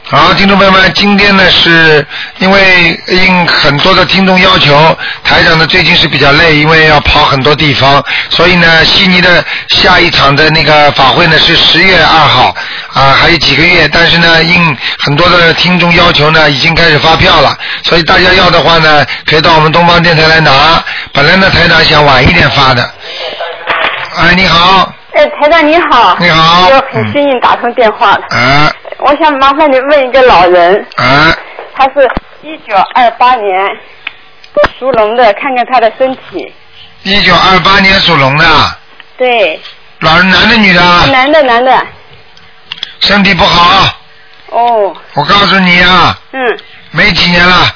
[0.08, 2.06] 好，听众朋友们，今天呢是
[2.38, 12.56] 因为应很多的听众要求，台长呢最近是比较累，因为要跑很多地方，所以呢悉尼的下一场的那个法会呢是十月二号，
[12.94, 20.52] 啊还有几个月，但是呢应很多的听众要求呢已经开始发票了，所以大家要的话呢可以到我们东方电台来拿，
[21.14, 22.88] 本来呢台长想晚一点发的。
[24.18, 24.94] 哎，你好。
[25.16, 26.16] 哎，台长你好。
[26.20, 26.70] 你好。
[26.70, 28.22] 我很幸运打通电话了。
[28.30, 28.72] 啊。
[29.06, 31.32] 我想麻烦你问一个老人，啊，
[31.76, 32.10] 他是
[32.42, 33.64] 一九二八年
[34.80, 36.52] 属龙的，看看他的身体。
[37.04, 38.46] 一九二八年属龙的。
[39.16, 39.62] 对。
[40.00, 40.82] 老人男的女的？
[41.12, 41.88] 男的男的。
[43.00, 43.96] 身体不好。
[44.50, 44.98] 哦。
[45.14, 46.18] 我告诉你啊。
[46.32, 46.60] 嗯。
[46.90, 47.76] 没几年了。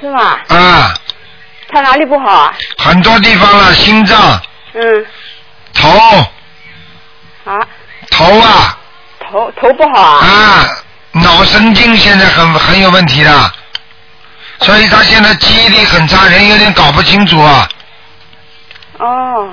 [0.00, 0.40] 是吗？
[0.48, 0.94] 啊。
[1.70, 2.54] 他哪里不好啊？
[2.78, 4.40] 很多地方了，心脏。
[4.72, 5.06] 嗯。
[5.74, 5.90] 头。
[7.44, 7.68] 啊。
[8.10, 8.77] 头啊。
[9.30, 10.26] 头头不好啊！
[10.26, 10.68] 啊，
[11.12, 13.52] 脑神经现在很很有问题的，
[14.60, 17.68] 所以他现在记忆力很差，人有点搞不清楚啊。
[18.98, 19.48] 哦。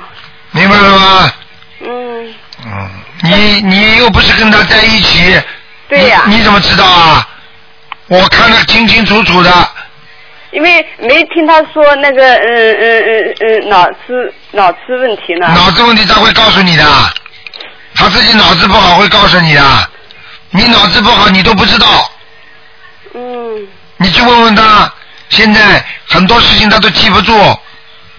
[0.52, 1.34] 明白了吗？
[1.82, 2.34] 嗯。
[2.66, 2.90] 嗯，
[3.24, 5.42] 你你又不是跟他在一起。
[5.90, 6.24] 对呀。
[6.28, 7.28] 你怎么知道啊？
[8.08, 9.52] 我看得清清楚楚的。
[10.52, 15.48] 因为没听他说那个嗯嗯嗯嗯脑子脑子问题呢。
[15.54, 16.86] 脑子问题他会告诉你的。
[17.96, 19.90] 他自己脑子不好会告诉你的，
[20.52, 22.12] 你脑子不好你都不知道。
[23.14, 23.68] 嗯。
[23.98, 24.92] 你去问问他，
[25.30, 27.58] 现在很多事情他都记不住，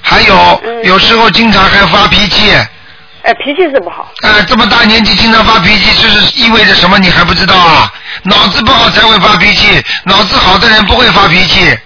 [0.00, 2.50] 还有有时候经常还发脾气。
[3.22, 4.10] 哎，脾气是不好。
[4.22, 6.98] 哎，这么大年纪经常发脾气，这是意味着什么？
[6.98, 7.92] 你还不知道啊？
[8.22, 11.78] 脑子不好才会发脾气，脑子好的人不会发脾气。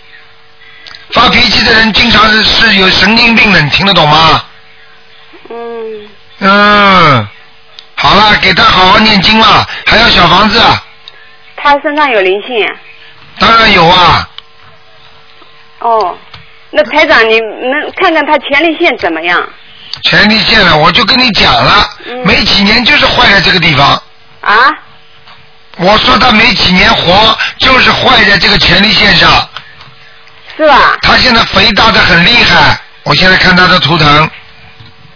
[1.12, 4.44] 发脾气的人经常是是有神经病的，你听得懂吗？
[5.48, 6.08] 嗯。
[6.38, 7.28] 嗯。
[8.02, 10.60] 好了，给他好好念经了，还要小房子。
[11.56, 12.66] 他身上有灵性。
[13.38, 14.28] 当然有啊。
[15.80, 16.16] 哦，
[16.70, 19.46] 那台长，你能看看他前列腺怎么样？
[20.02, 21.90] 前列腺了，我就跟你讲了，
[22.24, 24.02] 没几年就是坏在这个地方。
[24.40, 24.70] 啊？
[25.76, 29.48] 我说他没几年活，就是坏在这个前列腺上。
[30.56, 30.96] 是吧？
[31.02, 34.30] 他现在肥大的很厉害，我现在看他的图腾。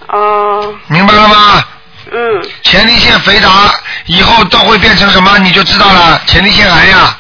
[0.09, 0.75] 哦。
[0.89, 1.65] 明白了吗？
[2.13, 3.49] 嗯，前列腺肥大
[4.07, 5.39] 以后都会变成什么？
[5.39, 7.19] 你就知道了，前列腺癌呀。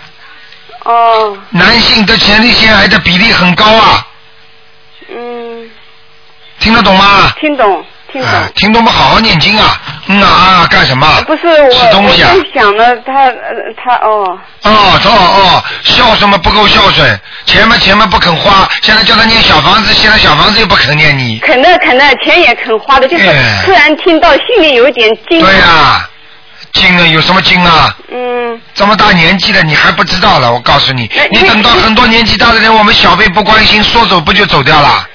[0.85, 1.37] 哦。
[1.51, 4.07] 男性的前列腺癌的比例很高啊。
[5.09, 5.70] 嗯。
[6.61, 7.33] 听得懂吗？
[7.40, 7.85] 听懂。
[8.55, 8.90] 听懂不？
[8.90, 9.81] 好好念经啊！
[10.07, 11.07] 嗯啊啊，干什么？
[11.27, 13.31] 不是我，我在想呢，他
[13.83, 14.38] 他哦。
[14.62, 21.38] 哦哦哦，孝顺嘛不够孝顺，钱嘛钱嘛不肯花，现在叫他念小房子，现在小房子又不肯念你。
[21.40, 23.24] 肯的肯的，钱也肯花的，就是
[23.64, 25.40] 突然听到心里有点惊。
[25.40, 26.09] 对呀，
[26.72, 27.07] 惊啊！
[27.07, 27.96] 有什么惊啊？
[28.12, 28.61] 嗯。
[28.74, 30.53] 这么大年纪了，你还不知道了？
[30.53, 35.07] 我告诉你，你等到很多年纪大的人，我们小辈不关心，说走不就走掉了？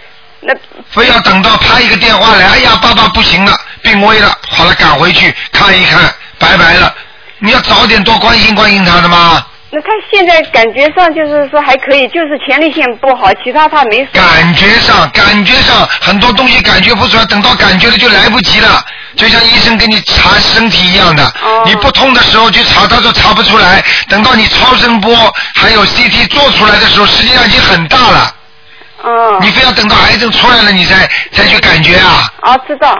[0.93, 6.93] 那非要等到拍一个电话来，哎呀，爸爸不行了，病危了，好了，赶回去看一看，拜拜了。
[7.39, 9.45] 你要早点多关心关心他的吗？
[9.71, 14.03] 那他现在感觉上就是说还可以，就是前列腺不好，其他他没。
[14.07, 18.83] 感觉上，感觉上很多东西感觉不出来，等到感觉了就来不及了，
[19.15, 25.15] 就像医生给你查身体一样的，哦你不痛的时候去查，他说查不出来，等到你超声波
[25.53, 28.33] 还有 CT 做出来的时候，实际上已经很大了，
[29.03, 29.37] 嗯。
[29.41, 32.31] 你非要等到癌症出来了你才才去感觉啊？
[32.43, 32.97] 哦，知道。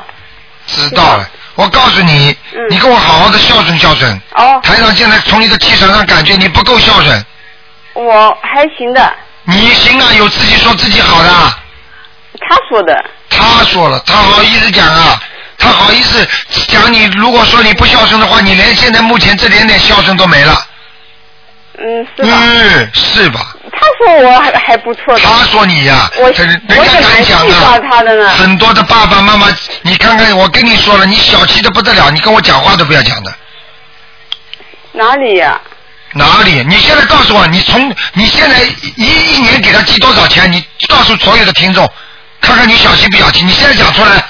[0.68, 4.12] 知道了，我告诉你，嗯你跟我好好的孝顺孝顺。
[4.36, 7.26] 哦，台长现在从你的气场上感觉你不够孝顺，
[7.94, 9.14] 我还行的，
[9.46, 11.30] 你行啊，有自己说自己好的。
[12.48, 12.94] 他说的。
[13.30, 15.20] 他说了，他好意思讲啊，
[15.58, 16.28] 他好意思
[16.68, 17.06] 讲你。
[17.18, 20.54] 如果说你不孝顺的话，你连现在目前这点点孝顺都没了。
[21.82, 22.30] 嗯，是吧？
[22.32, 23.56] 嗯，是吧？
[23.72, 25.20] 他说我还还不错的。
[25.22, 27.80] 他说你呀、我这人我家敢讲啊。
[27.90, 28.30] 他的呢。
[28.30, 29.48] 很多的爸爸妈妈，
[29.84, 33.34] 你看看，我跟你说了，你小气的不得了，你跟我讲话都不要讲的。
[34.92, 35.60] 哪里呀、
[36.14, 36.64] 哪里？
[36.68, 38.60] 你现在告诉我，你从你现在
[38.98, 40.52] 一一年给他寄多少钱？
[40.52, 41.90] 你告诉所有的听众，
[42.42, 43.46] 看看你小气不小气？
[43.46, 44.22] 你现在讲出来，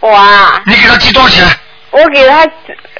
[0.00, 1.46] 我啊，你给他寄多少钱？
[1.90, 2.44] 我给他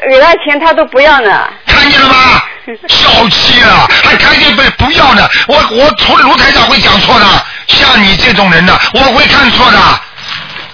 [0.07, 1.49] 给他钱，他都不要呢。
[1.67, 2.43] 看见了吗？
[2.89, 5.29] 小气啊，还看见不不要呢？
[5.49, 7.27] 我我除了卢台长会讲错的，
[7.67, 9.79] 像你这种人呢，我会看错的。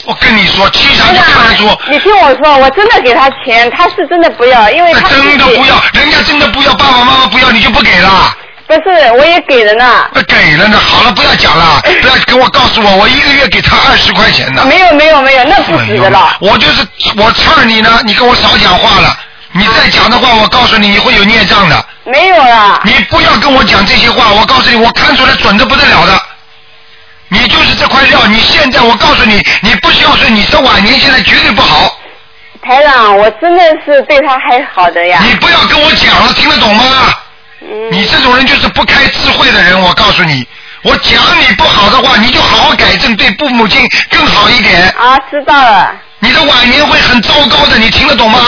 [0.05, 8.35] 我跟你说，气场就看得出，你听我说，我真的给他钱，他是真的不要，因为他真的不要，人家真的不要，爸爸妈妈不要，你就不给了。
[8.67, 10.09] 不是，我也给了呢。
[10.15, 14.65] 那给了呢，好了，不要讲了， 不要跟我告诉我，我一个月给他二十块钱呢。
[14.67, 16.37] 没有没有没有，那不止的了。
[16.41, 19.15] 我就是我劝你呢，你跟我少讲话了。
[19.59, 21.85] 你再讲的话，我告诉你，你会有孽障的。
[22.05, 22.81] 没有啦。
[22.85, 26.23] 你不要跟我讲这些话，我告诉你，我看出来准的不得了的。
[27.29, 31.99] 你就是这块料，你现在我告诉你，你不孝顺，你这晚年现在绝对不好。
[32.63, 35.21] 台长，我真的是对他还好的呀。
[35.23, 36.85] 你不要跟我讲了，听得懂吗？
[37.61, 37.69] 嗯。
[37.91, 40.47] 你这种人就是不开智慧的人，我告诉你，
[40.83, 44.89] 我讲你不好的话，你就好好改正，对父母亲更好一点。
[44.91, 45.93] 啊，知道了。
[46.21, 48.39] 你的晚年会很糟糕的，你听得懂吗？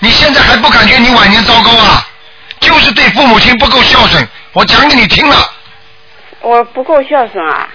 [0.00, 2.04] 你现在还不感觉你晚年糟糕啊？
[2.60, 5.50] 就是对父母亲不够孝顺，我讲给你听了。
[6.40, 7.68] 我不够孝顺啊。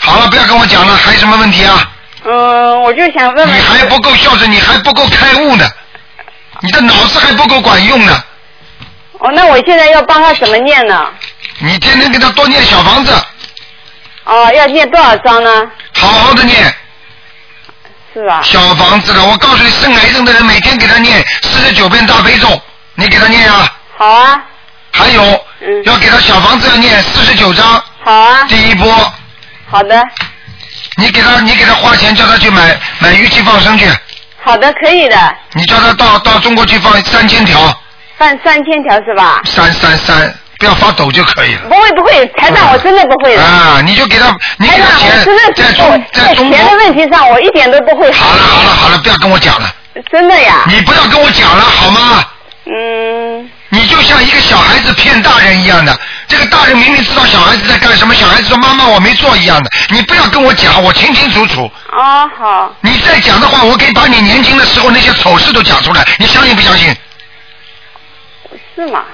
[0.00, 1.90] 好了，不要跟我讲了，还有什么问题啊？
[2.24, 3.48] 嗯，我就想问问。
[3.48, 5.66] 你还不够孝顺，你还不够开悟呢，
[6.60, 8.22] 你的脑子还不够管用呢。
[9.18, 11.10] 哦，那我现在要帮他怎么念呢？
[11.60, 13.12] 你天天给他多念小房子，
[14.24, 15.70] 哦，要念多少章呢？
[15.94, 16.74] 好好的念
[18.42, 19.24] 小房子的。
[19.24, 22.60] 我告诉你，生癌症的人每天给他念四十九遍大悲咒，
[22.94, 23.68] 你给他念啊。
[23.96, 24.40] 好啊。
[24.92, 25.22] 还有，
[25.60, 27.82] 嗯要给他小房子要念四十九章。
[28.02, 28.44] 好啊。
[28.48, 29.12] 第一波。
[29.70, 30.02] 好的，
[30.96, 33.86] 你给他，你给他花钱，叫他去买买玉器放生去。
[34.42, 37.60] 好的，可以的，你叫他到到中国去放三千条，
[38.16, 39.42] 放三千条是吧？
[39.44, 41.62] 三三三，不要发抖就可以了。
[41.68, 43.42] 不会不会，台长，我真的不会的。
[43.42, 46.66] 啊，你就给他，你给，他钱在中在中国钱。
[46.66, 48.10] 的问题上，我一点都不会。
[48.12, 49.72] 好了好了好了，不要跟我讲了。
[50.10, 50.64] 真的呀。
[50.68, 52.24] 你不要跟我讲了好吗？
[52.66, 53.50] 嗯。
[53.70, 61.70] 你就像一个小孩子骗大人一样的，这个大人明明知道小孩子在干什么，小孩子说妈妈我没做一样的，你不要跟我讲，我清清楚楚。
[61.92, 62.74] 啊、好。
[62.80, 66.96] 你再讲的话，我可以把你年轻的时候那些丑事都讲出来，你相信不相信？
[68.74, 69.04] 是吗？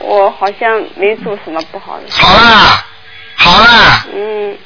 [0.00, 2.04] 我好像没做什么不好的。
[2.10, 2.84] 好啦，
[3.36, 4.56] 好啦，嗯，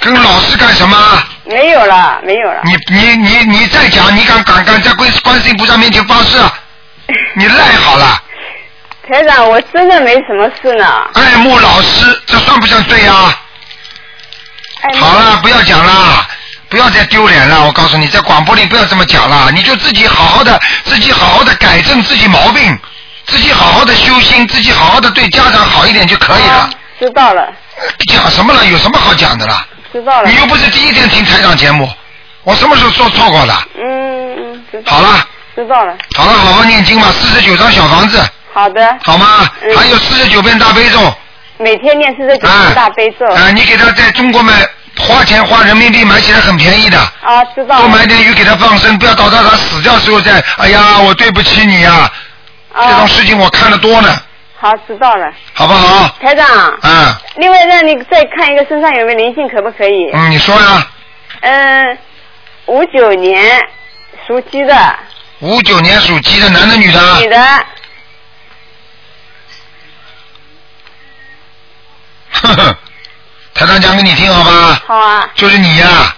[0.00, 0.96] 跟老师干什么？
[1.44, 2.60] 没有了，没有了。
[2.64, 6.38] 你你你你再讲，你敢敢敢在观观世音菩萨面前发誓，
[7.36, 8.22] 你赖好了。
[9.08, 10.84] 台长，我真的没什么事呢。
[11.14, 13.40] 爱慕老师，这算不算罪啊？
[14.98, 16.26] 好了，不要讲了，
[16.68, 17.64] 不要再丢脸了。
[17.64, 22.76] 我告诉你，在广播里不要这么讲了，你就自己好好的，自己好好的改正自己毛病，
[23.26, 26.70] 自己好好的修心，自己好好的对家长好一点就可以了。
[26.98, 27.52] 知道了，
[28.08, 28.64] 讲什么了？
[28.66, 29.66] 有什么好讲的啦？
[29.92, 30.28] 知道了。
[30.28, 31.88] 你又不是第一天听台长节目，
[32.44, 33.62] 我什么时候说错过了？
[33.78, 34.92] 嗯嗯，知道。
[34.92, 35.94] 好了，知道了。
[36.16, 38.18] 好了，好好念经吧，四十九张小房子，
[38.54, 38.98] 好的。
[39.04, 39.48] 好吗？
[39.62, 41.14] 嗯还有四十九遍大悲咒。
[41.58, 43.26] 每天念四十九遍大悲咒。
[43.26, 44.54] 啊，你给他在中国买，
[44.98, 46.98] 花钱花人民币买起来很便宜的。
[46.98, 47.80] 啊，知道了。
[47.82, 52.12] 多买点鱼给他放生，不要等到他死掉时候再，哎呀，我对不起你呀、啊
[52.78, 54.08] 这种事情我看得多呢，
[54.58, 55.32] 好，知道了。
[55.54, 56.08] 好不好？
[56.20, 56.78] 台长。
[56.82, 60.10] 嗯另外，让你再看一个身上有没有灵性，可不可以？
[60.12, 60.86] 嗯，你说呀，
[61.40, 61.98] 嗯，
[62.66, 63.60] 五九年
[64.26, 64.98] 属鸡的。
[65.40, 67.20] 五九年属鸡的男的女的？
[67.20, 67.36] 女的。
[72.32, 72.76] 呵呵，
[73.54, 74.82] 台长讲给你听好吧？
[74.86, 75.28] 好啊。
[75.34, 76.14] 就是你呀、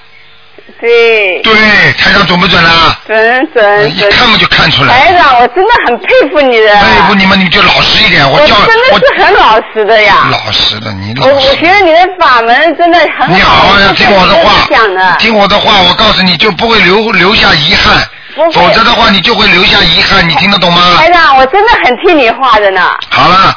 [0.81, 1.53] 对，对，
[1.99, 3.01] 台长准不准啊？
[3.05, 3.97] 准准准。
[3.97, 4.95] 一看嘛就看出来。
[4.97, 6.76] 台长，我真的很佩服你的。
[6.76, 8.24] 佩服你们，你们就老实一点。
[8.31, 10.29] 我我叫我真的是很老实的呀。
[10.31, 11.57] 老实的，你我我老实。
[11.57, 20.97] 觉得你的法门真的很好你好好要听我的话讲的，，听我的话，我告诉你就不会留留下遗憾，否则的话你就会留下遗憾，你听得懂吗？
[20.99, 22.89] 台长，我真的很听你话的呢。
[23.11, 23.53] 好了，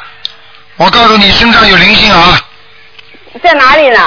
[0.76, 2.40] 我告诉你身上有灵性啊，
[3.44, 4.00] 在哪里呢？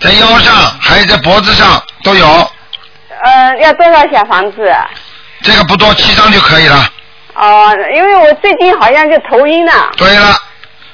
[0.00, 2.50] 在腰上还有在脖子上都有，
[3.24, 4.70] 呃，要多少小房子？
[5.42, 6.88] 这个不多，七张就可以了。
[7.34, 9.72] 哦、因为我最近好像就头晕了。
[9.96, 10.38] 对了，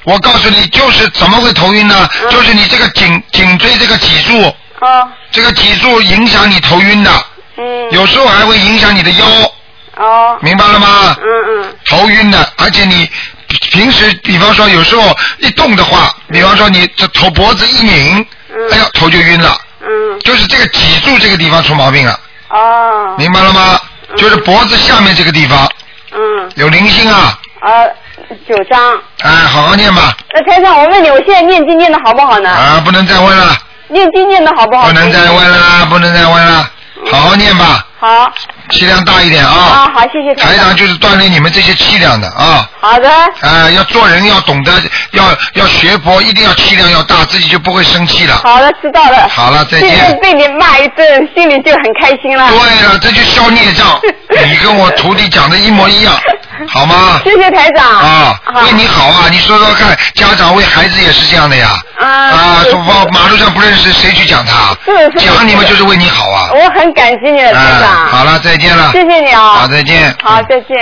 [0.05, 2.09] 我告诉你，就是怎么会头晕呢？
[2.23, 7.11] 嗯就是你这个颈颈椎这个脊柱，哦，这个脊柱影响你头晕的，
[7.57, 7.91] 嗯。
[7.91, 9.27] 有时候还会影响你的腰，
[9.97, 10.39] 哦。
[10.41, 11.17] 明白了吗？
[11.21, 11.75] 嗯嗯。
[11.89, 13.11] 头晕的，而且你
[13.73, 18.27] 平时，比方说有时候一动的话，比方说你这头脖子一拧，
[18.73, 19.55] 哎呀，头就晕了，
[19.91, 20.21] 嗯。
[20.21, 22.19] 就是这个脊柱这个地方出毛病了，
[22.51, 23.17] 哦。
[23.19, 23.81] 明白了吗？
[24.17, 25.69] 就是脖子下面这个地方
[26.13, 26.51] 嗯。
[26.57, 27.85] 有灵性啊，啊，
[28.49, 28.99] 九张。
[29.23, 32.51] 哎，好好念吧，那先生，我问你，我现在念经念的好不好呢？
[32.51, 33.57] 啊，不能再问了，
[33.89, 34.87] 念经念的好不好？
[34.87, 36.71] 不能再问了，不能再问了，
[37.11, 38.33] 好好念吧，好。
[38.71, 39.53] 气量大一点啊。
[39.53, 40.51] 啊，好，谢谢台长。
[40.51, 42.67] 台长就是锻炼你们这些气量的啊。
[42.81, 43.11] 好的。
[43.11, 44.73] 啊、要做人要懂得，
[45.13, 48.37] 要要学佛，一定要气量要大，自己就不会生气了。
[48.37, 49.29] 好了，知道了。
[49.29, 52.49] 好了再见现在被你骂一顿，心里就很开心了。
[52.49, 54.01] 对了，这就消孽障。
[54.47, 56.15] 你跟我徒弟讲的一模一样，
[56.69, 57.21] 好吗？
[57.23, 57.85] 谢谢台长。
[57.87, 59.29] 啊，为你好啊！
[59.31, 61.69] 你说说看，家长为孩子也是这样的呀。
[61.99, 64.75] 啊啊，说马马路上不认识，谁去讲他？
[64.87, 66.49] 是是讲你们就是为你好啊。
[66.55, 67.90] 我很感激你的台啊，长。
[67.91, 68.91] 好了，再见了。
[68.93, 69.53] 谢谢你啊。
[69.55, 70.15] 好，再见。
[70.23, 70.77] 好，再见。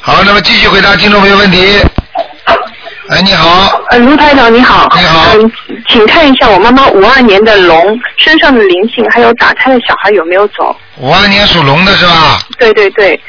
[0.00, 1.78] 好，那么继续回答听众朋友问题。
[3.10, 4.88] 哎，你好，呃，卢台长你好。
[4.96, 5.52] 你好嗯、
[5.88, 10.74] 请看一下我妈妈五二年的龙身上的灵性，还有打胎的小孩有没有走？
[10.96, 12.40] 五二年属龙的是吧？
[12.58, 13.20] 对对对，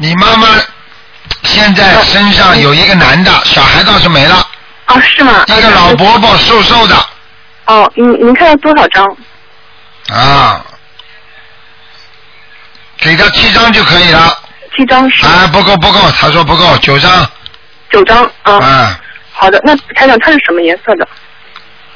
[0.00, 0.46] 你妈妈
[1.42, 4.46] 现在身上有一个男的，小孩倒是没了，
[4.86, 5.44] 哦是吗？
[5.48, 6.96] 一个老伯伯瘦瘦的
[7.66, 9.04] 哦，您您看到多少张？
[10.10, 10.64] 啊，
[12.98, 14.38] 给他七张就可以了。
[14.76, 17.28] 七张是啊，不够不够，他说不够，九张。
[17.90, 18.54] 九张啊。
[18.58, 19.00] 啊，
[19.32, 21.06] 好的，那台长它是什么颜色的？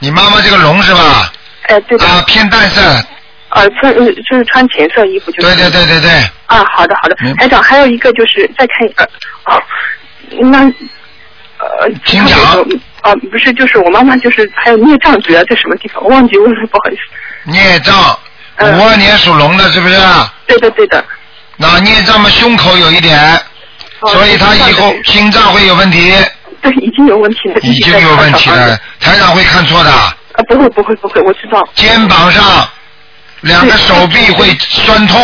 [0.01, 1.33] 你妈妈这个龙是吧？
[1.69, 2.05] 哎，对的。
[2.07, 2.83] 啊，偏淡色。
[3.55, 5.55] 呃，穿呃就是穿浅色衣服就是。
[5.55, 6.11] 对对对对对。
[6.47, 9.05] 啊，好的好的，台长还有一个就是再看一个，
[9.47, 9.63] 哦，
[10.51, 10.65] 那
[11.59, 12.39] 呃，请讲
[13.03, 16.03] 啊，不是，就是我妈妈就是还有孽障主要在什么地方？
[16.03, 17.51] 我忘记问了，不好意思。
[17.51, 18.19] 孽障，
[18.57, 19.97] 嗯五二年属龙的，是不是？
[20.47, 21.05] 对的对的。
[21.57, 23.19] 那孽障嘛，胸口有一点，
[24.01, 26.13] 哦所以他以后心脏会有问题，
[26.61, 27.61] 对，已经有问题了。
[27.63, 28.77] 已经有问题了。
[29.01, 30.15] 台长会看错的，啊，
[30.49, 31.63] 不会不会不会，我知道。
[31.75, 32.45] 肩膀上
[33.43, 35.21] 两个手臂会酸痛，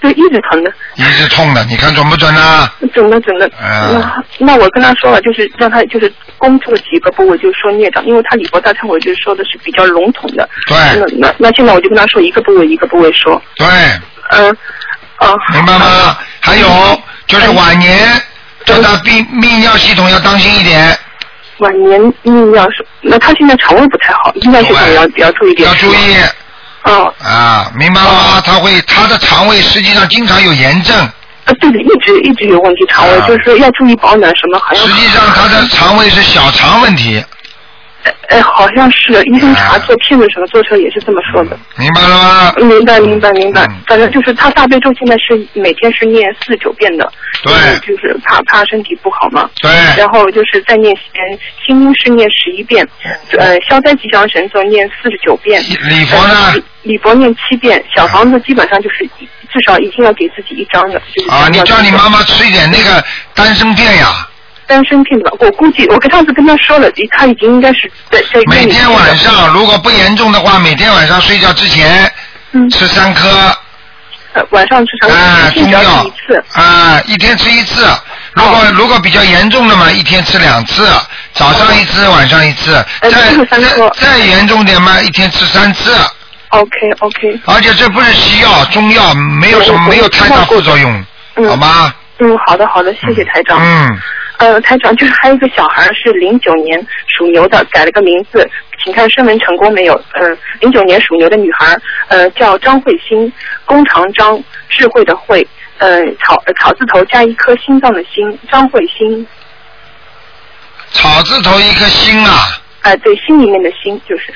[0.00, 2.72] 对，一直疼的，一直痛的，你看准不准啊？
[2.94, 3.46] 准的准的。
[3.58, 10.48] 啊那那我跟他说了，就是让他就是攻出了几个部位，就是说孽障，因为他礼佛大忏悔就是说的是比较笼统的。
[10.66, 13.40] 对那那那现在我就跟他说一个部位一个部位说。
[13.56, 13.66] 对，
[14.30, 14.50] 嗯，
[15.18, 15.36] 哦。
[15.52, 16.16] 明白吗？
[16.40, 17.98] 还有就是晚年，
[18.64, 20.98] 叫他泌泌尿系统要当心一点，
[21.58, 25.68] 晚年泌尿是，那他现在肠胃不太好，泌尿系统也要也要注意点。
[25.68, 26.16] 要注意
[26.84, 28.40] 哦，啊，明白了吗？
[28.44, 30.96] 他会他的肠胃实际上经常有炎症，
[31.44, 33.26] 呃，对的，一直一直有问题，肠胃、啊。
[33.26, 37.22] 就是说要注意保暖什么，还要实际上他的肠胃是小肠问题，
[38.28, 41.58] 呃好像是医生查做片子什么做出来也是这么说的。
[41.76, 42.52] 明白了吗？
[42.58, 49.48] 明白明白明白嗯，反正就是他大悲咒现在是每天是念四九遍的，对嗯就是怕怕身体不好嘛。
[49.60, 52.86] 对然后就是再念嗯心经是念十一遍，
[53.38, 61.00] 呃消灾吉祥神咒念四十九遍，礼佛呢呃礼礼佛念七遍，小房子基本上就是至少一定要给自己一张的。
[61.14, 64.06] 就是啊，你叫你妈妈吃一点那个丹参片呀，
[64.70, 72.10] 单身片的吧，我估计我跟上次跟他说了，他已经应该是在在每天晚上如果不严重的话，每天晚上睡觉之前
[72.52, 72.70] 嗯。
[72.70, 73.28] 吃三颗，
[74.34, 76.04] 呃晚上吃上啊，中药。
[76.04, 77.84] 一次，啊，一天吃一次。
[78.34, 80.88] 如果如果比较严重的嘛，一天吃两次，
[81.32, 82.72] 早上一次，晚上一次。
[83.00, 83.58] 呃再再
[83.94, 85.92] 再严重点嘛，一天吃三次。
[86.50, 91.04] OK OK，而且这不是西药，中药没有什么没有太大副作用，
[91.34, 91.48] 嗯。
[91.48, 91.92] 好吗？
[92.20, 93.58] 嗯，好的好的，谢谢台长。
[93.58, 93.98] 嗯，
[94.40, 98.48] 呃，台长，就是还有一个小孩是零九年属牛的，改了个名字，
[98.82, 99.92] 请看声纹成功没有？
[100.14, 101.76] 呃，零九年属牛的女孩，
[102.08, 103.30] 呃，叫张慧欣，
[103.66, 109.26] 弓长张，智慧的慧，呃，草呃草字头加一颗心脏的心，张慧欣，
[110.92, 114.32] 草字头一颗心啊，哎、对，心里面的心就是，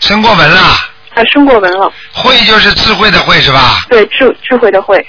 [0.00, 0.60] 生过文了，
[1.14, 3.82] 啊，生过文了，慧就是智慧的慧是吧？
[3.90, 5.06] 对，智智慧的慧，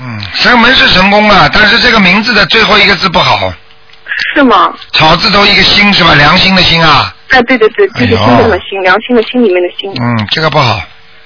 [0.00, 3.52] 嗯，生门是成功了，但是这个名字的最后一个字不好，
[4.34, 4.72] 是吗？
[4.92, 6.14] 草字头一个心是吧？
[6.14, 10.80] 良心的心啊，哎，对对对，就是心中的心，良心的心里面的心，嗯，这个不好。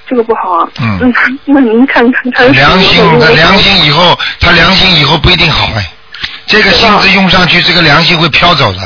[0.08, 0.68] 这个不好啊。
[0.80, 1.14] 嗯
[1.44, 5.90] 那您看看他良心的属牛因为良心以后，他良心以后不一定好哎。
[6.46, 8.80] 这个心字用上去，这个良心会飘走的。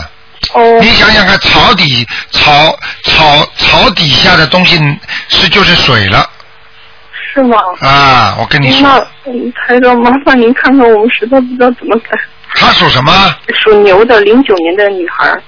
[0.52, 0.78] 哦。
[0.80, 4.78] 你想想看，草底草草草底下的东西
[5.28, 6.28] 是就是水了
[7.36, 7.58] 是吗？
[7.80, 8.34] 啊！
[8.40, 12.18] 我跟你说，那嗯台长，麻烦您看看，我们实在不知道怎么改。
[12.54, 13.12] 他属什么？
[13.62, 15.42] 属牛的，零九年的女孩儿。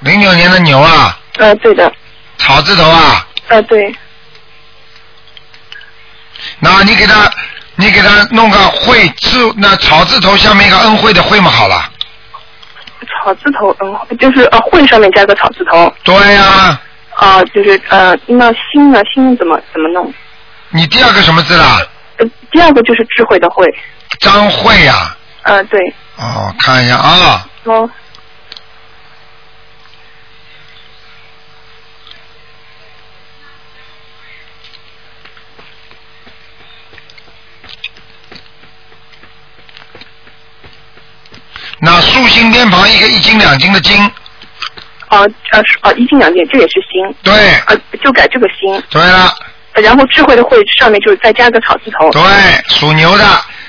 [0.00, 1.90] 零九年的牛啊，呃，对的。
[2.36, 3.94] 草字头啊，呃，对。
[6.60, 7.30] 那你给他
[7.76, 11.90] 你给他弄个会字，那草字头下面一个恩惠的惠嘛好了。
[13.22, 15.90] 草字头，嗯，就是呃，会上面加个草字头。
[16.02, 16.78] 对呀、
[17.14, 19.00] 啊、就是呃，那心呢？
[19.14, 20.12] 心怎么怎么弄？
[20.74, 21.80] 你第二个什么字啦？
[22.16, 23.64] 呃，第二个就是智慧的慧。
[24.18, 25.78] 张慧呀、呃，对。
[26.16, 27.88] 哦，看一下啊，哦。
[41.78, 44.02] 那竖心边旁一个一斤两斤的斤，
[45.06, 45.20] 啊
[45.52, 47.16] 呃是啊，一斤两斤，这也是心。
[47.22, 47.32] 对。
[47.66, 48.82] 呃，就改这个心。
[48.90, 49.34] 对了，呃
[49.82, 52.10] 然后智慧的慧上面就是再加个草字头。
[52.10, 52.22] 对，
[52.68, 53.24] 属牛的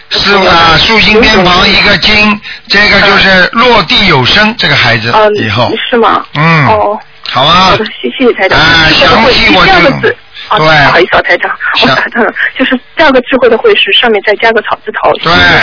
[0.09, 6.25] 是啊，竖心边旁一个金，这个就是落地有声，这个孩子嗯，以后，是吗？
[6.35, 6.99] 嗯，哦，
[7.29, 7.85] 好啊好的，？
[7.85, 8.59] 谢谢台长。
[8.59, 10.15] 哎智慧的慧详细我就第二个字。
[10.47, 15.11] 啊，对不好意思啊，台长，我打断了，就是第二个智慧的慧是上面再加个草字头，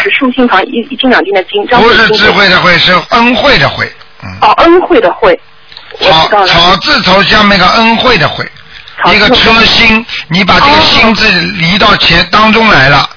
[0.03, 3.88] 是竖心旁一一斤两斤的斤，不是智慧的慧，是恩惠的惠，
[4.40, 5.38] 哦，恩惠的惠，
[6.01, 6.49] 我草知道了。
[6.49, 8.45] 草字头下面个恩惠的惠，
[9.11, 13.09] 一个车心，你把这个心字离到前当中来了。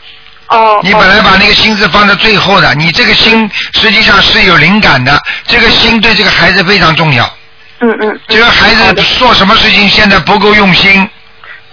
[0.47, 0.79] 哦。
[0.81, 7.25] 你本来把那个心字放在最后的，你这个心实际上是有灵感的，这个心对这个孩子非常重要。
[7.81, 8.19] 嗯嗯。
[8.27, 11.07] 这个孩子做什么事情现在不够用心，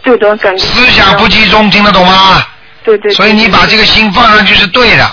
[0.03, 0.65] 对的，感觉。
[0.65, 2.45] 思想不集中，听得懂吗？
[2.85, 3.13] 对对。
[3.13, 5.05] 所以你把这个心放上去是对的。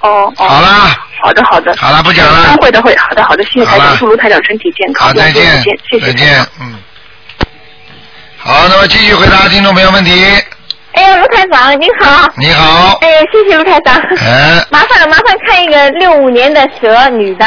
[0.00, 0.48] 哦哦。
[0.48, 0.96] 好啦。
[1.24, 1.72] 好的好的。
[1.78, 2.56] 好了，不讲了。
[2.60, 5.06] 会的会，好的好的，谢谢台长，祝卢台长身体健康。
[5.06, 6.06] 好，再见再见，谢谢。
[6.06, 6.74] 再见，嗯。
[8.44, 10.10] 好，那么继续回答听众朋友问题。
[10.94, 12.28] 哎呀，卢台长您好。
[12.36, 12.98] 你好。
[13.00, 13.94] 哎，谢谢卢台长。
[14.20, 17.46] 哎，麻烦了，麻烦看一个六五年的蛇女的。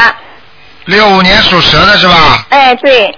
[0.85, 2.45] 六五年属蛇的是吧？
[2.49, 3.13] 哎，对。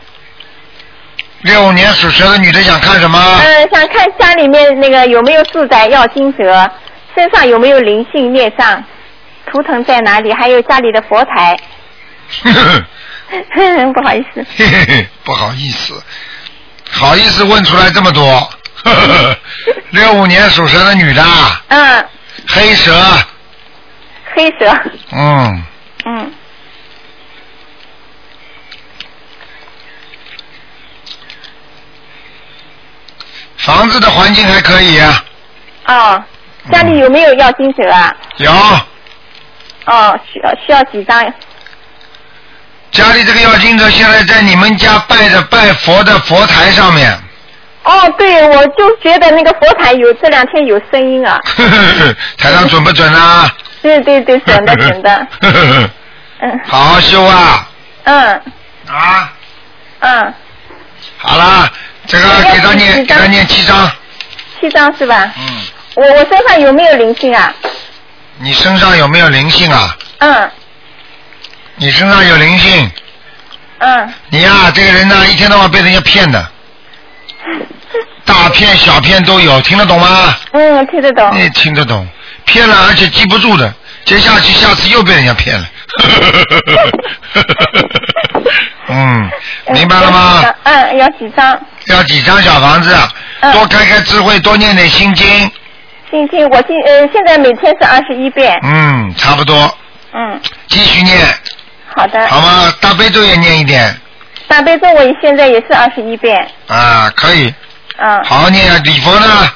[1.42, 3.20] 六五年属蛇的女的想看什么？
[3.44, 6.68] 嗯、想看家里面那个有没有住宅要金蛇，
[7.16, 8.84] 身上有没有灵性孽障，
[9.46, 11.56] 图腾在哪里，还有家里的佛台。
[13.94, 14.46] 不好意思。
[14.58, 15.94] 嘿嘿嘿，不好意思，
[16.92, 18.50] 好意思问出来这么多。
[19.92, 21.24] 六五年属蛇的女的，
[21.70, 22.06] 嗯，
[22.48, 22.94] 黑蛇，
[24.34, 24.82] 黑蛇。
[25.12, 25.64] 嗯，
[26.06, 26.32] 嗯。
[33.58, 35.26] 房子的环境还可以啊，
[35.88, 36.24] 哦，
[36.72, 38.16] 家里有没有要金蛇啊？
[38.38, 38.52] 有
[39.86, 41.34] 哦，需要需要几张？
[42.92, 47.12] 家里这个要金者现在在你们家拜的拜佛的佛台上面，
[47.84, 51.40] 哦，对，我就觉得那个佛台有这两天有声音啊。
[52.38, 53.50] 台上准不准啊？
[53.82, 55.28] 对对对，准的准的。
[56.40, 57.68] 嗯好好修啊！
[58.04, 58.42] 嗯
[58.88, 59.34] 啊，
[60.00, 60.34] 嗯，
[61.18, 61.70] 好啦，
[62.06, 62.24] 这个
[62.54, 63.92] 给他念，给他念七张。
[64.60, 65.32] 七张是吧？
[65.38, 65.62] 嗯。
[65.96, 67.52] 我我身上有没有灵性啊？
[68.40, 69.96] 你身上有没有灵性啊？
[70.20, 70.52] 嗯
[71.78, 72.92] 你身上有灵性，
[73.80, 76.44] 嗯，你呀、这个人呢，一天到晚被人家骗的，
[78.26, 80.36] 大骗小骗都有，听得懂吗？
[80.54, 81.30] 嗯，听得懂。
[81.34, 82.08] 你听得懂，
[82.46, 83.72] 骗了而且记不住的，
[84.06, 85.68] 接下去下次又被人家骗了。
[88.90, 89.30] 嗯，
[89.74, 90.44] 明白了吗？
[90.64, 91.60] 嗯，要几张？
[91.88, 92.96] 要几张小房子？
[93.40, 95.28] 嗯多开开智慧，多念点心经。
[96.10, 98.52] 心经，我今呃现在每天是二十一遍。
[98.64, 99.78] 嗯，差不多，
[100.12, 101.20] 嗯，继续念，
[101.98, 102.28] 好的。
[102.28, 102.74] 好吗？
[102.80, 103.94] 大悲咒也念一点。
[104.48, 107.54] 大悲咒我现在也是二十一遍，啊，可以，
[107.98, 108.80] 嗯，好好念啊。
[108.84, 109.52] 礼佛呢？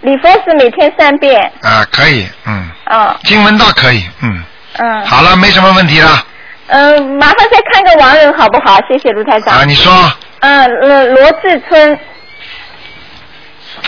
[0.00, 4.42] 礼佛是每天三遍，啊，可以，嗯，嗯经文倒可以，嗯，
[4.78, 5.06] 嗯。
[5.06, 6.26] 好了，没什么问题了。
[6.66, 8.78] 嗯，麻烦再看个亡人好不好？
[8.88, 9.54] 谢谢卢台长。
[9.58, 11.98] 啊，你说嗯，罗罗志春，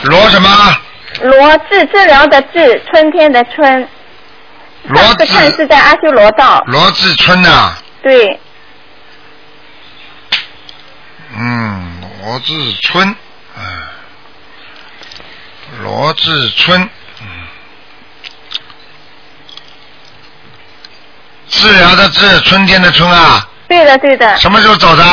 [0.03, 0.49] 罗什么？
[1.23, 3.89] 罗治治疗的治，春天的春。
[4.85, 6.63] 罗上次看是在阿修罗道。
[6.67, 7.75] 罗志春呐、
[8.05, 8.39] 对，
[11.35, 13.09] 嗯，罗志春，
[13.57, 13.91] 啊，
[15.83, 16.87] 罗志春，
[17.23, 17.27] 嗯，
[21.49, 24.37] 治疗的治，春天的春啊，对的，对的。
[24.39, 25.05] 什么时候走的？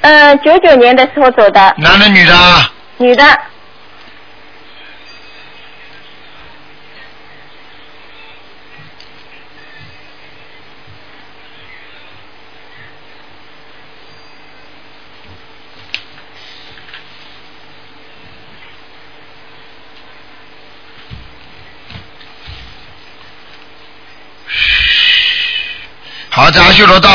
[0.00, 2.70] 嗯，九九年的时候走的，男的女的？
[2.96, 3.40] 女的。
[26.40, 27.10] 好，在阿修罗道，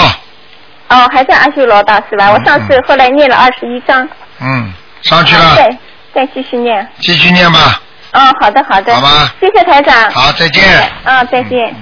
[0.89, 2.31] 哦，还在阿修罗道是吧？
[2.31, 4.07] 我上次后来念了二十一章，
[4.39, 4.71] 嗯，
[5.01, 5.77] 上去啊了，再
[6.13, 6.87] 再继续念。
[6.99, 7.81] 继续念吧。
[8.13, 8.93] 哦，好的好的。
[8.93, 9.33] 好吧。
[9.39, 10.11] 谢谢台长。
[10.11, 10.63] 好，再见。
[11.03, 11.75] 啊，再见。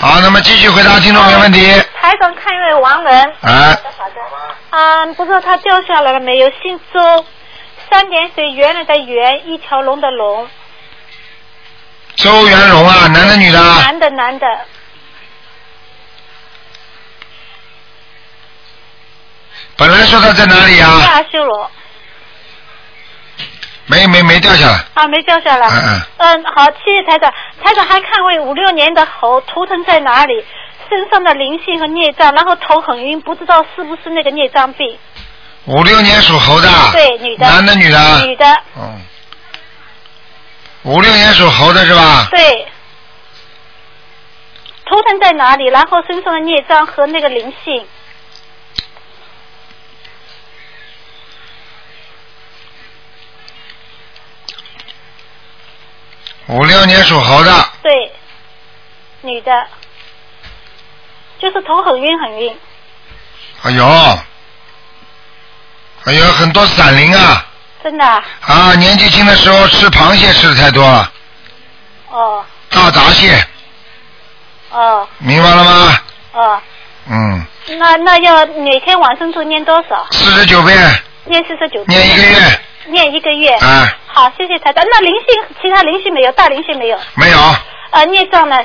[0.00, 1.66] 好，那么继续回答听众没问题。
[2.00, 3.76] 台长看一位亡人，哎，
[4.70, 6.48] 嗯，不知道他掉下来了没有？
[6.62, 7.24] 姓周，
[7.90, 10.46] 三点水圆了的圆，一条龙的龙，
[12.14, 13.58] 周元龙啊，男的女的？
[13.58, 14.46] 男的男的，
[19.76, 21.10] 本来说他在哪里在啊？
[21.12, 21.70] 阿修罗
[23.86, 24.84] 没没没掉下来。
[24.94, 25.66] 啊，没掉下来。
[25.68, 27.32] 嗯嗯嗯，好，谢谢台长。
[27.62, 30.44] 台长还看位五六年的猴图腾在哪里？
[30.88, 34.98] 身上的灵性和孽障，然后头很晕，不知道是不是那个孽障病。
[35.64, 36.68] 五六年属猴的。
[36.92, 37.46] 对，女的。
[37.46, 38.26] 男的女的？
[38.26, 38.44] 女的。
[38.76, 39.00] 嗯。
[40.84, 42.28] 五六年属猴的是吧？
[42.30, 42.66] 对。
[44.84, 45.66] 头疼在哪里？
[45.66, 47.84] 然后身上的孽障和那个灵性。
[56.52, 57.50] 五六年属猴的，
[57.82, 58.12] 对，
[59.22, 59.66] 女的，
[61.40, 62.56] 就是头很晕很晕。
[63.62, 63.86] 哎呦，
[66.04, 67.46] 哎呦，很多散灵啊！
[67.82, 68.22] 真的啊？
[68.42, 71.10] 啊，年纪轻的时候吃螃蟹吃的太多了，
[72.10, 73.42] 哦大闸蟹，
[74.70, 76.00] 哦明白了吗？
[76.32, 76.60] 哦，
[77.08, 77.46] 嗯，
[77.78, 80.06] 那那要每天晚上都念多少？
[80.10, 81.98] 四十九遍，念四十九遍。
[81.98, 82.60] 念一个月。
[82.88, 83.56] 念一个月。
[83.60, 83.88] 嗯。
[84.06, 84.84] 好，谢谢台长。
[84.90, 86.98] 那灵性，其他灵性没有，大灵性没有。
[87.14, 87.38] 没有，
[87.90, 88.56] 呃，孽障呢？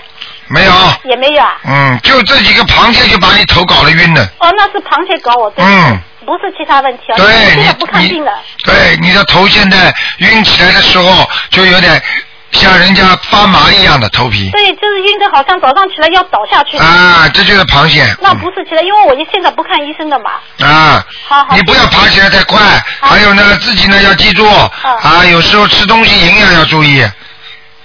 [0.49, 0.71] 没有，
[1.03, 1.57] 也没有啊。
[1.65, 4.23] 嗯，就这几个螃蟹就把你头搞了晕了。
[4.39, 5.63] 哦，那是螃蟹搞我，对。
[5.63, 5.99] 嗯。
[6.25, 7.15] 不是其他问题啊。
[7.15, 8.33] 对现在不看病了。
[8.65, 12.03] 对，你的头现在晕起来的时候，就有点
[12.51, 14.49] 像人家发麻一样的头皮。
[14.51, 16.77] 对，就是晕的，好像早上起来要倒下去。
[16.77, 18.15] 啊，这就是螃蟹。
[18.21, 20.31] 那不是起来，因为我现在不看医生的嘛。
[20.65, 21.55] 啊，好好。
[21.55, 22.59] 你不要爬起来太快，
[23.01, 27.05] 还有呢，自己呢要记住啊，有时候吃东西营养要注意，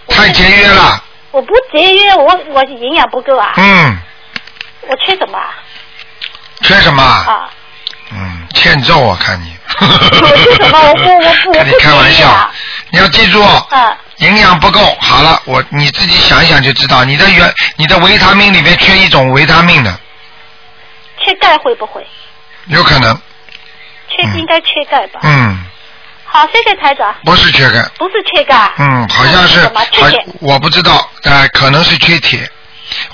[0.09, 1.03] 太节约了。
[1.33, 3.53] 我不节约，我我营养不够啊。
[3.57, 3.99] 嗯，
[4.83, 5.51] 我缺什么啊？
[6.63, 7.03] 缺什么？
[7.03, 7.51] 啊，
[8.15, 9.53] 嗯，欠揍我看你。
[9.81, 9.87] 我
[10.37, 10.79] 缺什么？
[10.81, 12.51] 我不我不 跟你开玩笑
[12.91, 14.97] 你要记住，啊，营养不够。
[15.01, 19.99] 好了，我你自己想一想就知道，你的原你的维他命里面缺一种维他命的，
[21.25, 22.07] 缺钙会不会？
[22.67, 23.19] 有可能。
[24.09, 25.21] 缺应该缺钙吧？
[25.23, 25.59] 嗯，
[26.25, 27.15] 好，谢谢台长。
[27.25, 27.83] 不是缺钙。
[27.99, 28.71] 不是缺钙。
[28.79, 29.71] 嗯，好像是，
[30.41, 32.49] 我不知道，呃，可能是缺铁。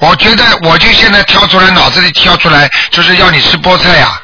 [0.01, 4.21] 我觉得，我就现在挑出来，脑子里挑出来，就是要你吃菠菜呀、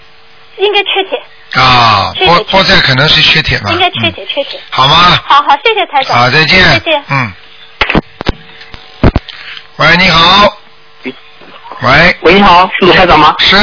[0.59, 1.21] 应该缺铁，
[1.61, 4.61] 啊，菠菠菜可能是缺铁吧应，该缺铁，缺铁。
[4.71, 4.97] 好吗？
[5.25, 6.17] 好好，谢谢台长。
[6.17, 6.63] 好，再见。
[6.65, 7.05] 再见。
[7.09, 7.33] 嗯。
[9.77, 10.57] 喂，你好。
[11.83, 12.17] 喂。
[12.23, 13.35] 喂，你好，是卢台长吗？
[13.41, 13.57] 是。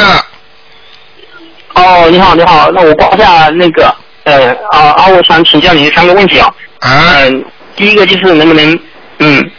[1.73, 6.53] 哦，你好，你好，那我报一下那个，呃，啊啊，我想请教你三个问题啊。
[6.79, 8.79] 嗯、第一个就是能不能，
[9.19, 9.51] 嗯，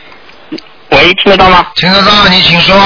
[0.90, 1.66] 喂，听得到吗？
[1.76, 2.76] 听得到，你请说。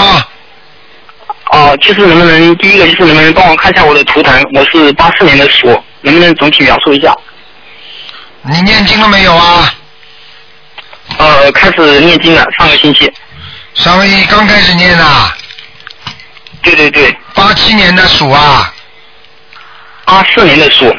[1.52, 4.42] 哦，就是能不能第一个就是能不能帮我看一下我的图腾？
[4.54, 5.66] 我是八四年的鼠，
[6.02, 7.16] 能不能总体描述一下？
[8.42, 9.74] 你念经了没有啊？
[11.18, 13.12] 呃，开始念经了，上个星期。
[13.74, 15.04] 上个星期刚开始念的。
[16.62, 17.16] 对对对。
[17.34, 18.72] 八七年的鼠啊。
[20.04, 20.96] 八四年的鼠。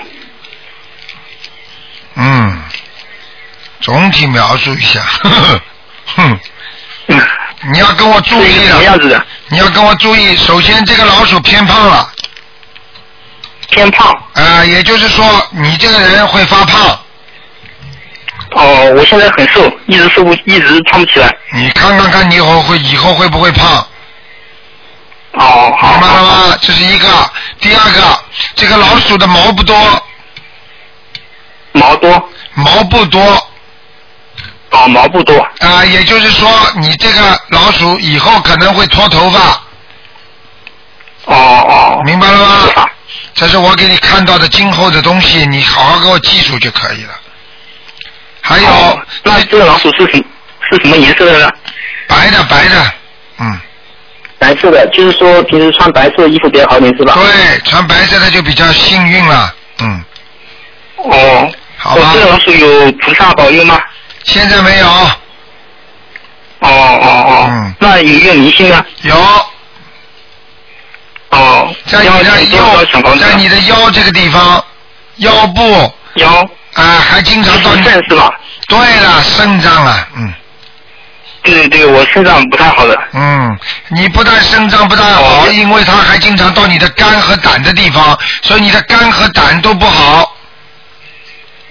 [2.16, 2.62] 嗯，
[3.82, 5.02] 总体描述一下，
[6.16, 6.40] 哼，
[7.72, 9.26] 你要跟我注意什么样子的？
[9.50, 12.12] 你要跟我注意，首先这个老鼠偏胖了。
[13.70, 14.16] 偏胖。
[14.34, 17.00] 呃，也就是说你这个人会发胖。
[18.52, 21.36] 哦，我现在很瘦，一直瘦不，一直胖不起来。
[21.54, 23.86] 你看看看，你以后会以后会不会胖？
[25.34, 25.92] 哦，好。
[25.94, 26.58] 明白了吗？
[26.62, 27.08] 这是一个，
[27.60, 28.20] 第二个，
[28.56, 29.76] 这个老鼠的毛不多。
[31.74, 32.30] 毛多。
[32.54, 33.48] 毛不多。
[34.72, 35.40] 哦，毛不多。
[35.60, 39.40] 啊，也就是说，你这个老鼠以后可能会脱头发。
[41.26, 42.02] 哦哦。
[42.06, 42.90] 明白了吗？
[43.34, 47.14] 这是我给你看到的今后的东西，你好好给我记住就可以了。
[48.42, 50.18] 还有，那这个老鼠是什
[50.70, 51.52] 是什么颜色的呢？
[52.08, 52.92] 白的，白的，
[53.40, 53.60] 嗯。
[54.40, 57.14] 白色的，就是说平时穿白色的衣服比较好一点，是吧？
[57.16, 60.04] 对，穿白色的就比较幸运了，嗯。
[60.98, 61.52] 哦。
[61.78, 62.12] 好吧。
[62.14, 63.80] 这个老鼠有菩萨保佑吗？
[64.28, 64.88] 现在没有。
[64.88, 65.10] 哦
[66.60, 67.48] 哦哦。
[67.50, 67.74] 嗯。
[67.80, 68.86] 那有没有灵性呢？
[69.02, 69.16] 有。
[71.30, 71.76] 哦。
[71.88, 74.64] 在你的腰，在你的腰这个地方，
[75.18, 75.92] 腰部。
[76.16, 76.48] 腰。
[76.74, 78.32] 啊，还经常到肾是吧？
[78.68, 80.34] 对了，肾脏啊，嗯。
[81.44, 82.96] 对对对，我肾脏不太好的。
[83.14, 83.58] 嗯，
[83.88, 90.36] 你不但肾脏不太好，因为它还经常到你的肝和胆的地方，所以你的肝和胆都不好。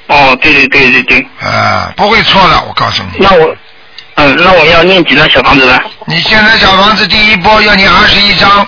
[0.08, 1.26] 哦，对对对对对。
[1.40, 3.08] 啊，不会错的，我告诉你。
[3.18, 3.56] 那我，
[4.14, 5.78] 嗯，那我要念几张小房子呢？
[6.06, 8.66] 你现在小房子第一波要念二十一张。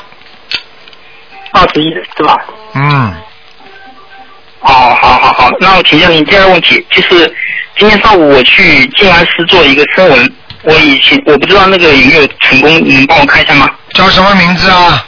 [1.53, 2.37] 二十一是吧？
[2.75, 3.15] 嗯。
[4.61, 7.33] 哦，好好好，那我请教您第二个问题，就是
[7.79, 13.71] 今天上午我去静安寺做一个声纹，我以前我不知道那个有没有成功，你能帮我看一下吗？
[13.95, 15.07] 叫什么名字啊？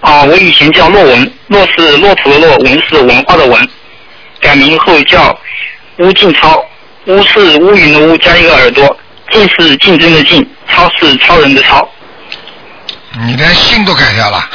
[0.00, 3.68] 哦，我以前叫洛文，洛是骆驼的骆，文是文化的文，
[4.44, 5.36] 改名后叫
[5.96, 6.62] 乌静超，
[7.06, 8.94] 乌是乌云的乌加一个耳朵，
[9.30, 11.88] 静是竞争的竞，超是超人的超。
[13.24, 14.48] 你连姓都改掉了。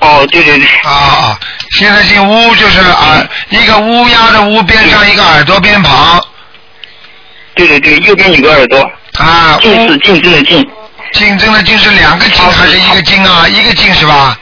[0.00, 0.66] 哦，对对对。
[0.84, 1.38] 啊啊！
[1.76, 6.18] 现在姓乌就是啊，一个乌鸦的乌边上一个耳朵边旁。
[7.54, 8.90] 对对对，右边有个耳朵。
[9.18, 9.58] 啊。
[9.60, 10.66] 竞是竞争的竞。
[11.12, 13.46] 竞争的竞是两个竞还是一个竞啊？
[13.46, 14.38] 一个竞是吧？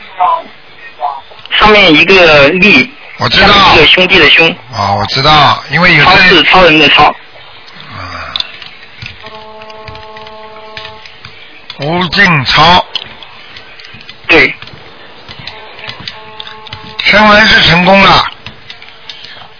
[1.59, 2.89] 上面一个利。
[3.23, 3.75] 我知道。
[3.75, 4.49] 一个兄弟的兄。
[4.75, 7.05] 哦，我知道，因为有超是超人的超。
[7.05, 7.15] 啊
[11.79, 12.85] 吴静超。
[14.27, 14.53] 对。
[17.05, 18.25] 声纹是成功了。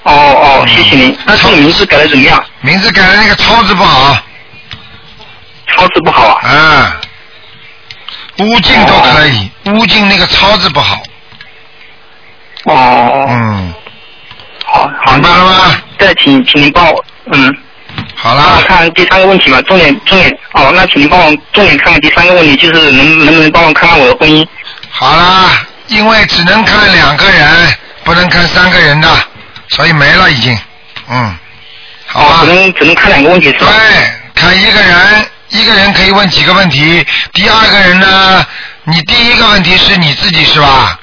[0.05, 1.17] 哦哦，谢谢您。
[1.25, 2.45] 那这个名字改的怎么样？
[2.61, 4.19] 名字改的那个“超”字不好。
[5.69, 6.41] 超字不好啊。
[8.39, 8.47] 嗯。
[8.49, 11.01] 乌静都可以，乌静那个“超”字不好。
[12.65, 13.27] 哦。
[13.29, 13.75] 嗯。
[14.65, 15.13] 好，好。
[15.13, 15.83] 明白了吗？
[15.99, 17.57] 再请，请您帮我，嗯。
[18.15, 18.57] 好了。
[18.57, 24.47] 我看第三个问题吧，重点重点哦，那请您帮我重点看看第三个问题，就是能能不能帮我看看我的婚姻？
[24.91, 29.09] 好啦，因为只能看两个人，不能看三个人的，
[29.69, 30.57] 所以没了已经，
[31.09, 31.37] 嗯，
[32.07, 32.41] 好吧。
[32.45, 33.67] 只能只能看两个问题是吧？
[33.73, 37.05] 对，看一个人，一个人可以问几个问题。
[37.33, 38.47] 第二个人呢，
[38.85, 40.99] 你第一个问题是你自己是吧？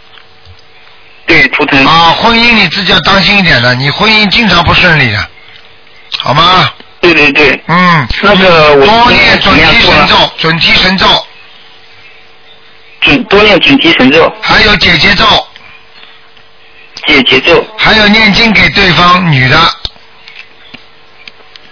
[1.30, 1.86] 对，图腾。
[1.86, 5.30] 啊，婚姻你自己要当心一点的，你婚姻经常不顺利的，
[6.18, 6.68] 好吗？
[7.00, 7.64] 对对对。
[7.68, 8.08] 嗯。
[8.24, 11.06] 那个我多念准提神咒，准提神咒。
[13.02, 14.34] 准多念准提神咒。
[14.42, 15.24] 还有姐姐咒。
[17.06, 17.64] 解结咒。
[17.78, 19.58] 还有念经给对方女的。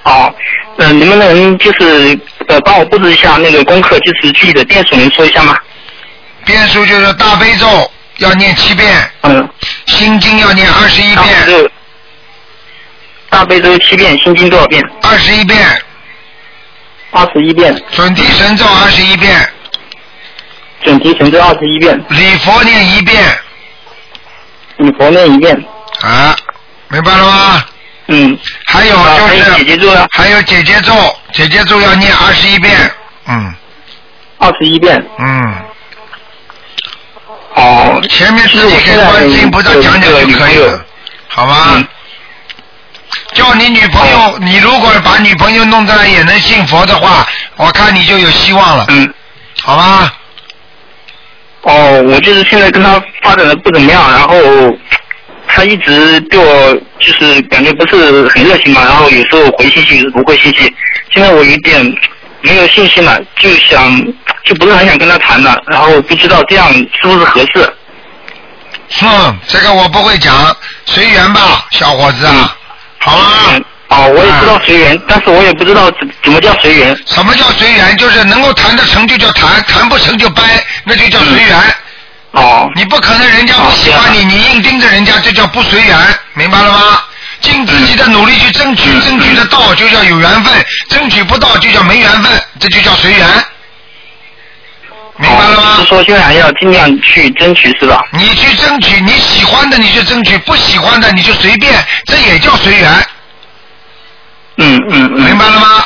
[0.03, 0.31] 好，
[0.77, 5.57] 嗯，能不能就是呃帮我布置一下那个功课，就是具体的变数能说一下吗？
[6.45, 9.11] 变数就是大悲咒要念七遍。
[9.21, 9.49] 嗯。
[9.85, 11.71] 心经要念二十一遍。
[13.29, 14.81] 大悲咒七遍，心经多少遍？
[15.01, 15.59] 二十一遍。
[17.11, 17.75] 二十一遍。
[17.91, 19.49] 准提神咒二十一遍。
[20.83, 21.97] 准提神咒二十一遍。
[22.09, 23.23] 礼佛念一遍。
[24.77, 25.65] 礼佛念一遍。
[26.01, 26.35] 啊，
[26.89, 27.65] 明白了吗？
[28.07, 28.37] 嗯。
[28.65, 30.07] 还有就是姐姐咒呢？
[30.11, 30.93] 还有姐姐咒，
[31.33, 32.91] 姐姐咒要念二十一遍。
[33.27, 33.53] 嗯。
[34.37, 35.03] 二十一遍。
[35.19, 35.55] 嗯。
[37.57, 38.01] 哦。
[38.09, 40.85] 前面自己给观世音菩萨讲讲就可以了，
[41.27, 41.85] 好吗？
[43.33, 48.85] 叫你女朋友，你如果把女朋友弄在也能信佛的话，我看你就有希望了。
[48.89, 49.13] 嗯。
[49.61, 50.13] 好吧。
[51.63, 54.37] 哦，我就是现在跟他发展的不怎么样，然后
[55.47, 60.73] 他一直对我就是感觉不是很热情嘛，然后有时候回信息，有时候不回信息。
[61.11, 61.83] 现在我有点
[62.47, 64.01] 没有信心了，就想
[64.45, 67.73] 就不是很想跟他谈了，然后不知道这样是不是合适。
[68.99, 72.55] 哼，这个我不会讲，随缘吧，小伙子啊，
[72.99, 73.25] 好吗？
[73.89, 76.97] 哦，我也知道随缘，但是我也不知道怎怎么叫随缘。
[77.05, 77.95] 什么叫随缘？
[77.97, 80.41] 就是能够谈得成就叫谈，谈不成就掰，
[80.85, 81.57] 那就叫随缘。
[82.31, 82.69] 哦。
[82.75, 85.97] 你不可能人家不喜欢你，你硬盯着人家，这叫不随缘，
[86.33, 87.01] 明白了吗？
[87.41, 93.27] 尽自己的努力去争取，争取得到就叫有缘分，争取不到就叫没缘分，这就叫随缘。
[95.19, 95.77] 明白了吗？
[95.79, 97.99] 是说现在要尽量去争取是吧？
[98.11, 101.73] 你去争取你喜欢的你就争取，不喜欢的你就随便，
[102.05, 103.07] 这也叫随缘。
[104.57, 105.23] 嗯嗯嗯。
[105.23, 105.85] 明白了吗？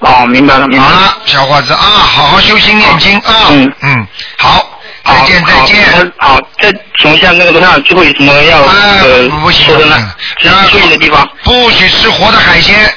[0.00, 3.48] 哦，明白了，明白好了，小伙子啊，好好修心念经啊。
[3.50, 4.75] 嗯嗯，好，
[5.06, 6.12] 再见再见。
[6.18, 10.14] 好，再请问一下那个罗长最后有什么要呃说的呢？
[10.70, 11.28] 注意的地方。
[11.42, 12.92] 不许吃活的海鲜。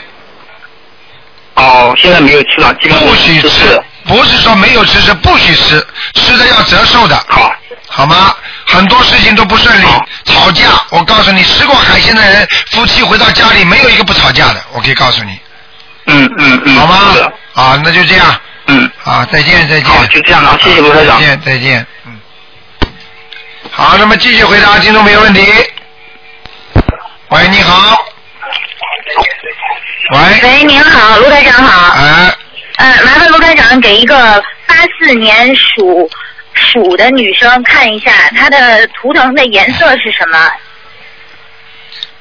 [1.55, 7.21] 哦，现在没有吃了，基本上不许吃，不是说没有吃，是不许吃，吃的要折寿的。
[7.27, 7.53] 好，
[7.87, 8.33] 好吗？
[8.65, 9.85] 很多事情都不顺利，
[10.25, 10.63] 吵架。
[10.89, 14.63] 我告诉你，吃过海鲜的人，夫妻回到家里没有一个不吵架的。
[14.71, 15.37] 我可以告诉你。
[16.05, 16.75] 嗯嗯嗯。
[16.75, 16.97] 好吗？
[17.55, 18.39] 啊，那就这样。
[18.67, 18.89] 嗯。
[19.03, 19.85] 啊，再见再见。
[19.85, 21.19] 好，就这样了，谢谢罗台长。
[21.19, 21.85] 再见再见。
[23.79, 23.85] 嗯。
[23.85, 25.41] 好，那么继续回答听众朋友问题。
[27.29, 28.05] 喂，你好。
[30.11, 30.19] 喂。
[30.43, 31.93] 喂，您好，卢台长好。
[31.95, 32.35] 哎。
[32.75, 36.09] 呃，麻烦卢台长给一个八四年属
[36.53, 40.51] 鼠的女生看一下，她的图腾的颜色是什么？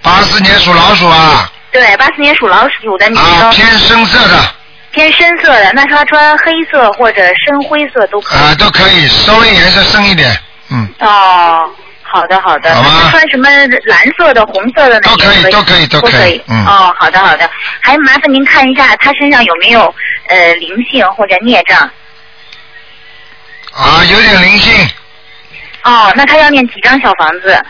[0.00, 1.50] 八四年属老鼠啊。
[1.72, 3.24] 对，八四年属老鼠的女生。
[3.24, 4.54] 啊，偏深色的。
[4.90, 8.38] 偏深色的，那她穿黑色或者深灰色都可以。
[8.38, 10.30] 啊，都可以，稍微颜色深一点，
[10.70, 10.88] 嗯。
[11.00, 11.70] 哦，
[12.02, 12.74] 好的好的。
[12.74, 13.48] 好穿什么
[13.84, 17.48] 蓝色的、红色的那都可以都可以都都可以嗯哦，好的好的。
[17.82, 19.94] 还麻烦您看一下他身上有没有
[20.28, 21.78] 呃灵性或者孽障？
[23.74, 24.88] 啊，有点灵性，
[25.84, 27.62] 哦，那他要念几张小房子？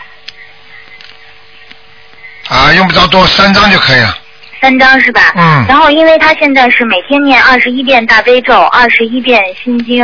[2.47, 4.17] 啊，用不着多，三张就可以了。
[4.59, 5.33] 三张是吧？
[5.35, 10.03] 嗯然后，因为他现在是每天念二十一遍大悲咒，二十一遍心经，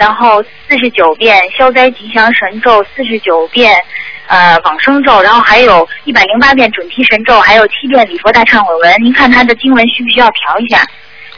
[0.00, 3.78] 然后四十九遍消灾吉祥神咒，四十九遍
[4.28, 9.04] 呃往生咒，然后还有一百零八遍准提神咒，还有七遍礼佛大忏悔文。
[9.04, 10.82] 您看他的经文需不需要调一下？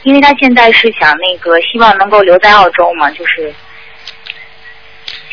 [0.03, 3.53] 因为他现在是想那个希望能够留在澳洲嘛，就是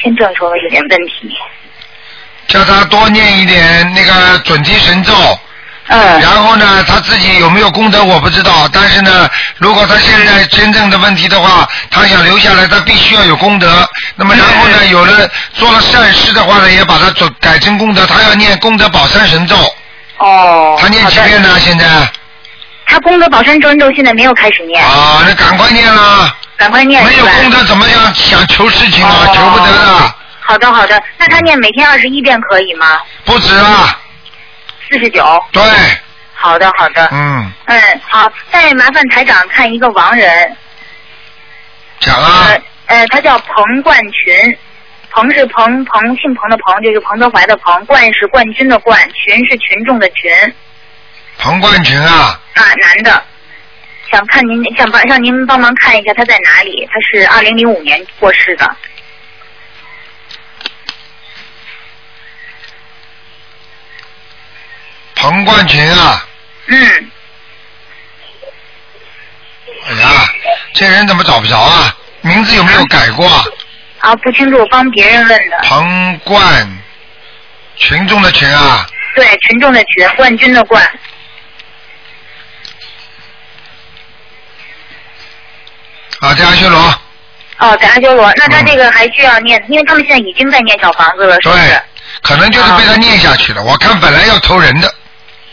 [0.03, 1.33] 签证稍微有点问题。
[2.49, 5.13] 叫他多念一点那个准提神咒。
[5.91, 6.21] 嗯。
[6.21, 9.29] 然后呢，他自己有没有功德我不知道，但是呢，
[9.59, 13.69] 如果他现在真正的问题的话，他想留下来，他必须要有功德。
[14.17, 19.57] 那么然后呢，有了做了善事的话呢，也把它做改成功德，他要念功德宝山神咒。
[20.19, 20.79] 哦。
[20.81, 21.59] 他念几遍呢？
[21.59, 21.87] 现在？
[22.87, 24.83] 他功德宝山咒咒现在没有开始念。
[24.85, 26.35] 啊，那赶快念啦！
[26.57, 27.05] 赶快念。
[27.05, 29.27] 没有功德怎么样想求事情啊？
[29.27, 32.99] 哦求不得的，好的好的，那他念每天二十一遍可以吗？
[33.25, 33.97] 不止啊。
[34.91, 35.25] 四十九。
[35.53, 35.63] 对。
[36.33, 37.07] 好的好的。
[37.13, 40.57] 嗯，嗯，好，再麻烦台长看一个亡人，
[41.99, 42.47] 讲啊。
[42.49, 44.59] 呃呃，他叫彭冠群，
[45.11, 50.33] 彭是彭彭姓彭的彭，就是彭德怀的彭，冠是冠军的冠，群是群众的群，
[51.39, 53.23] 彭冠群啊，啊，男的。
[54.11, 56.89] 想看您，想帮让您帮忙看一下他在哪里？
[56.91, 58.77] 他是二零零五年过世的。
[65.21, 66.27] 彭冠群啊。
[66.67, 67.11] 嗯。
[69.89, 70.33] 哎呀，
[70.75, 71.97] 这人怎么找不着啊？
[72.23, 73.45] 名字有没有改过啊？
[74.01, 75.59] 啊，不清楚，我帮别人问的。
[75.63, 76.79] 彭冠，
[77.77, 80.83] 群众的群啊，对，群众的群，冠军的冠。
[86.21, 86.79] 啊，在阿修罗。
[87.59, 91.63] 哦，在阿修罗，那他这个还需要念，因为他们现在已经在念小房子了，是不是？
[91.63, 91.81] 对，
[92.23, 93.63] 可能就是被他念下去了。
[93.63, 94.95] 我看本来要投人的，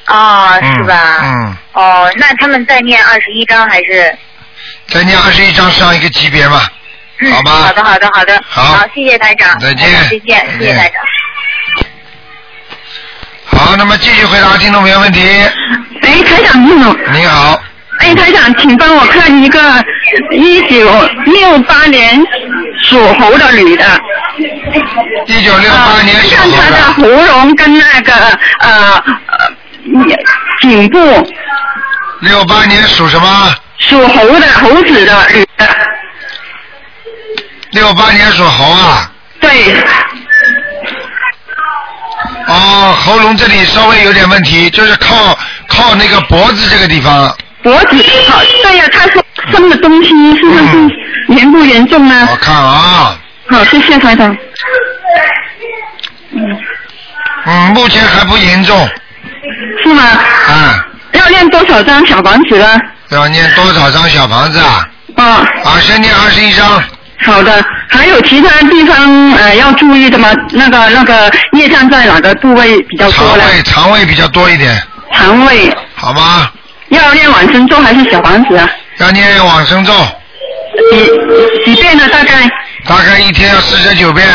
[0.08, 1.20] 哦，是吧？
[1.24, 4.18] 嗯，哦，那他们再念二十一章还是？
[4.88, 6.62] 再念二十一章上一个级别嘛，
[7.20, 7.52] 嗯，好吧？
[7.52, 8.44] 好的，好的，好的。
[8.48, 9.60] 好谢谢台长。
[9.60, 11.04] 再见再见，谢谢台长。
[13.50, 15.22] 好，那么继续回答听众朋友问题。
[16.02, 16.96] 哎，台长你好。
[17.12, 17.62] 你好。
[18.00, 19.60] 哎，台长，请帮我看一个
[20.32, 20.88] 一九
[21.26, 22.24] 六八年
[22.84, 23.86] 属猴的女的。
[25.26, 28.14] 一九六八年属看她的喉咙跟那个
[28.60, 29.27] 呃呃
[30.62, 31.00] 颈部。
[32.22, 33.56] 六八年属什么？
[33.80, 35.68] 属猴的，猴子的女的。
[37.72, 39.12] 六八年属猴啊。
[39.40, 39.76] 对。
[42.48, 45.38] 哦，喉咙这里稍微有点问题，就是靠
[45.68, 47.36] 靠那个脖子这个地方。
[47.62, 50.64] 脖子好，对呀、他说生的东西是不是
[51.28, 52.28] 严不严重呢？
[52.32, 53.20] 我看啊。
[53.50, 54.36] 好，谢谢台长。
[57.46, 58.90] 嗯，目前还不严重。
[59.84, 60.04] 是吗？
[60.04, 60.86] 啊。
[61.14, 62.80] 要念多少张小房子呢？
[63.10, 64.88] 要念多少张小房子啊？
[65.16, 65.24] 啊。
[65.64, 66.82] 啊，先念二十一张。
[67.26, 70.32] 好的，还有其他地方呃要注意的吗？
[70.52, 73.44] 那个那个业障在哪个部位比较多呢？
[73.44, 74.80] 肠胃肠胃比较多一点，
[75.14, 76.50] 肠胃好吗？
[76.90, 78.70] 要念往生咒还是小房子啊？
[79.00, 79.94] 要念往生咒，
[80.92, 82.08] 几几遍呢？
[82.10, 82.48] 大概
[82.88, 84.28] 大概一天要四十九遍，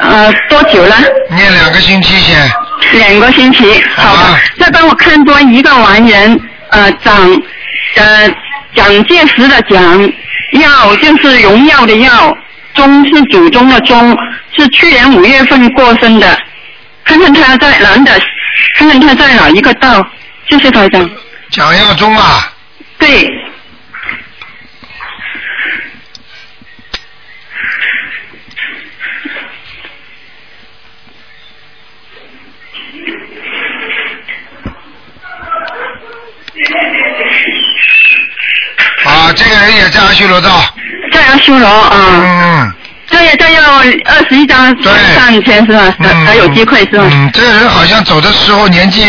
[0.00, 0.96] 呃多久了？
[1.30, 2.50] 念两个星期先。
[2.92, 4.40] 两个星期，好的。
[4.58, 7.42] 再帮我看多一个完人，呃，蒋
[7.96, 8.28] 呃
[8.74, 10.12] 蒋介石的蒋，
[10.52, 12.36] 耀就是荣耀的耀，
[12.74, 14.16] 宗是祖宗的宗，
[14.56, 16.38] 是去年五月份过生的。
[17.04, 18.12] 看看他在男的，
[18.76, 20.06] 看看他在哪一个道？
[20.48, 21.08] 谢谢台长。
[21.50, 22.52] 蒋耀宗啊。
[22.98, 23.28] 对。
[39.04, 40.62] 啊，这个人也在阿修罗道。
[41.12, 41.90] 在阿修罗啊。
[42.22, 42.72] 嗯。
[43.06, 45.92] 这也这要二十一张上签是吧？
[45.98, 47.04] 嗯还有机会是吧？
[47.10, 49.00] 嗯，这个人好像走的时候年纪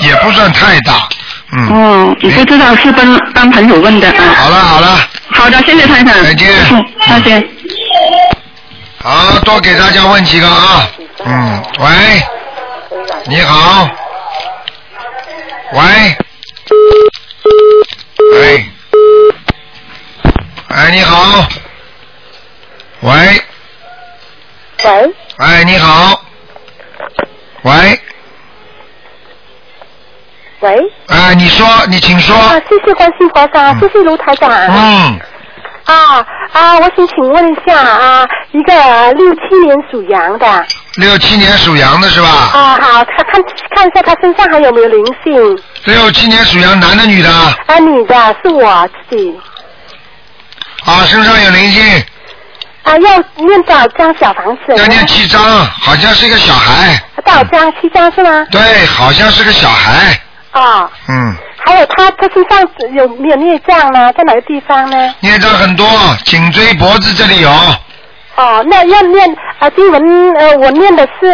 [0.00, 1.08] 也不算太大。
[1.52, 1.68] 嗯。
[1.68, 4.34] 哦，你不知道是帮帮朋友问的啊。
[4.36, 4.98] 好了好了。
[5.30, 6.20] 好的，谢谢太太。
[6.22, 6.48] 再见。
[7.06, 7.48] 再见。
[9.02, 10.88] 好多给大家问几个啊。
[11.24, 11.86] 嗯，喂。
[13.26, 13.88] 你好。
[15.74, 16.16] 喂。
[18.32, 18.64] 喂。
[20.68, 21.46] 哎，你好。
[23.00, 23.12] 喂。
[24.84, 25.14] 喂。
[25.36, 26.22] 哎，你好。
[27.62, 28.00] 喂。
[30.60, 30.92] 喂。
[31.08, 32.34] 哎，你说，你请说。
[32.34, 34.50] 啊，谢谢关心华长，谢谢卢台长。
[34.50, 35.20] 嗯。
[35.84, 40.66] 啊啊，我想请问一下啊，一个六七年属羊的。
[40.96, 42.28] 六七年属羊的是吧？
[42.28, 43.42] 啊，好，他看
[43.74, 45.62] 看一下他身上还有没有灵性。
[45.84, 47.28] 六七年属羊，男的女的？
[47.66, 49.38] 啊，女的，是我自己。
[50.86, 52.04] 啊，身上有灵性。
[52.84, 54.74] 啊，要念多少张小房子？
[54.76, 56.98] 要念七张，好像是一个小孩。
[57.24, 57.72] 多少张？
[57.80, 58.46] 七张是吗？
[58.50, 60.18] 对，好像是个小孩。
[60.52, 60.90] 啊。
[61.08, 61.36] 嗯。
[61.66, 62.60] 还有他他身上
[62.92, 64.12] 有没有孽障呢？
[64.12, 65.14] 在哪个地方呢？
[65.20, 65.86] 孽障很多，
[66.24, 67.48] 颈椎、脖子这里有。
[68.36, 71.26] 哦，那要念啊经文呃，我念的是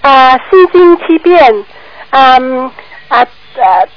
[0.00, 1.64] 啊心经七遍，
[2.10, 2.66] 嗯
[3.08, 3.18] 啊
[3.56, 3.88] 呃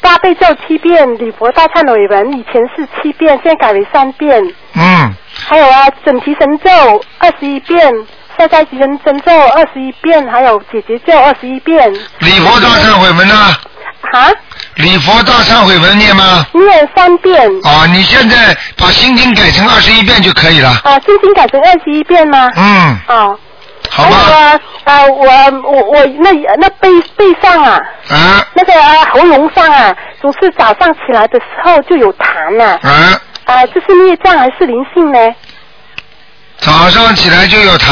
[0.00, 4.42] 大悲咒七遍，礼佛大忏悔文以前是七遍，现在改为三遍。
[4.74, 5.14] 嗯。
[5.46, 6.70] 还有啊准提神咒
[7.18, 7.92] 二十一遍，
[8.38, 11.92] 消灾吉神神咒二十一遍，还有姐姐咒二十一遍。
[12.20, 13.34] 礼佛大忏悔文呢？
[14.12, 14.30] 啊？
[14.78, 16.46] 礼佛大忏悔文念吗？
[16.52, 17.50] 念三遍。
[17.64, 20.70] 啊，你现在把心经改成二十一遍就可以了。
[20.84, 22.48] 啊，心经改成二十一遍吗？
[22.56, 22.98] 嗯。
[23.08, 23.38] 哦。
[23.90, 24.16] 好吧。
[24.16, 25.26] 还有啊，啊，我
[25.62, 28.72] 我我那那背背上啊，啊，那个
[29.12, 32.78] 喉咙上啊，总是早上起来的时候就有痰呐。
[32.82, 33.20] 啊。
[33.46, 35.18] 啊，这是孽障还是灵性呢？
[36.58, 37.90] 早上起来就有痰。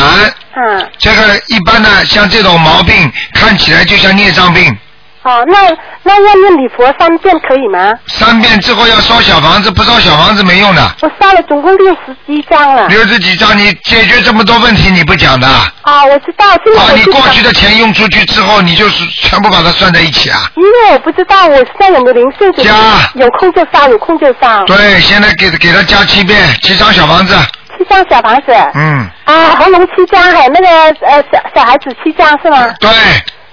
[0.55, 0.89] 嗯。
[0.99, 4.79] 这个一般的，像这种毛病，看起来就像孽障病。
[5.27, 5.59] 哦，那
[6.05, 7.93] 那要念礼佛三遍可以吗？
[8.07, 10.83] 三遍之后要烧小房子，不烧小房子没用的。
[11.03, 12.87] 我烧了总共六十几张了。
[12.87, 15.49] 六十几张，你解决这么多问题，你不讲的。
[15.49, 20.49] 啊，我知道，现在啊，你过去的钱用出去之后，你就是全部把它算在一起啊。
[20.55, 24.65] 因为我不知道我现在有没有灵性，所以有空就烧，有空就烧。
[24.67, 27.35] 对，现在给给他加七遍，七张小房子。
[27.77, 28.53] 七张小房子。
[28.75, 29.11] 嗯。
[29.25, 32.73] 啊，喉咙七张，还有那个呃小小孩子七张是吗？
[32.79, 32.89] 对。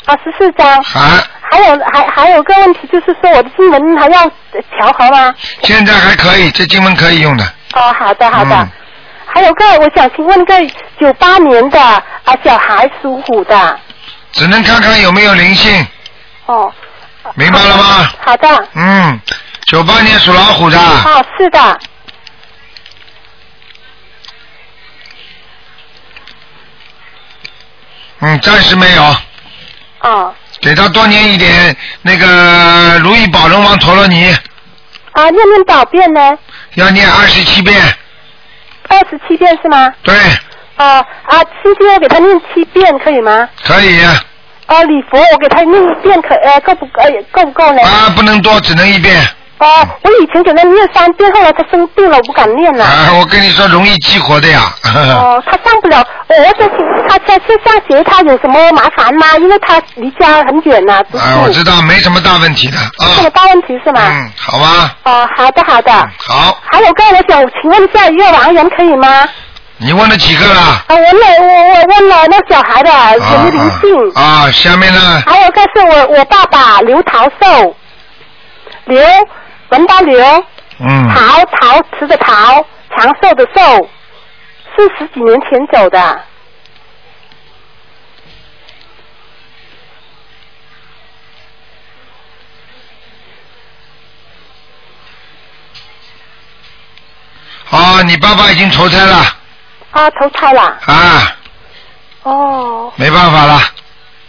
[0.06, 0.68] 啊，十四张。
[0.68, 1.24] 啊。
[1.54, 4.28] 还有还还有个问题，就是说我的经文还要
[4.76, 5.32] 调和吗？
[5.62, 7.44] 现在还可以，这经文可以用的。
[7.74, 8.56] 哦，好的好的。
[8.56, 8.72] 嗯
[9.26, 10.54] 还有个，我想请问个
[11.00, 13.80] 九八年的啊小孩属虎的。
[14.32, 15.88] 只能看看有没有灵性，
[16.46, 16.72] 哦。
[17.34, 18.10] 明白了吗？
[18.24, 18.68] 好的。
[18.76, 19.20] 嗯，
[19.66, 21.80] 九八年属老虎的，哦，是的。
[28.20, 29.04] 嗯，暂时没有。
[30.02, 30.36] 哦。
[30.64, 34.32] 给他多念一点那个如意宝龙王陀罗尼，
[35.12, 36.38] 啊，念念多少遍呢？
[36.76, 37.76] 要念二十七遍。
[38.88, 39.92] 二十七遍是吗？
[40.04, 40.16] 对，
[40.76, 43.48] 啊啊，七天我给他念七遍可以吗？
[43.64, 44.02] 可以。
[44.66, 47.82] 啊，礼佛我给他念一遍可呃够不够够不够呢？
[47.84, 49.22] 啊，不能多，只能一遍。
[49.64, 52.84] 哦，我以前给他念三遍，后来他生病了，我不敢念了。
[52.84, 54.62] 啊，我跟你说，容易激活的呀。
[54.84, 59.28] 哦，他上不了，我我想请他在线上学他有什么麻烦吗？
[59.38, 61.02] 因为他离家很远呐。
[61.14, 63.24] 啊，我知道，没什么大问题的没什啊。
[63.24, 64.02] 么大问题是吗？
[64.04, 65.92] 嗯，好吧，哦，好的好的。
[66.28, 69.28] 好，还有个，我想请问一下一个王人可以吗？
[69.78, 70.60] 你问了几个了？
[70.62, 74.12] 啊，问了我我问了那小孩的有没有灵性？
[74.22, 75.24] 啊，下面呢？
[75.26, 77.76] 还有一个是我我爸爸刘桃寿，
[78.86, 79.02] 刘
[79.74, 80.24] 文刀刘，
[80.78, 82.64] 嗯，桃陶瓷的陶，
[82.96, 83.90] 长寿的寿，
[84.76, 86.22] 是十几年前走的。
[97.72, 99.16] 哦，你爸爸已经投胎了
[99.90, 100.62] 啊，投胎了。
[100.86, 101.36] 啊，
[102.22, 102.94] 哦。
[102.96, 103.54] 没办法了，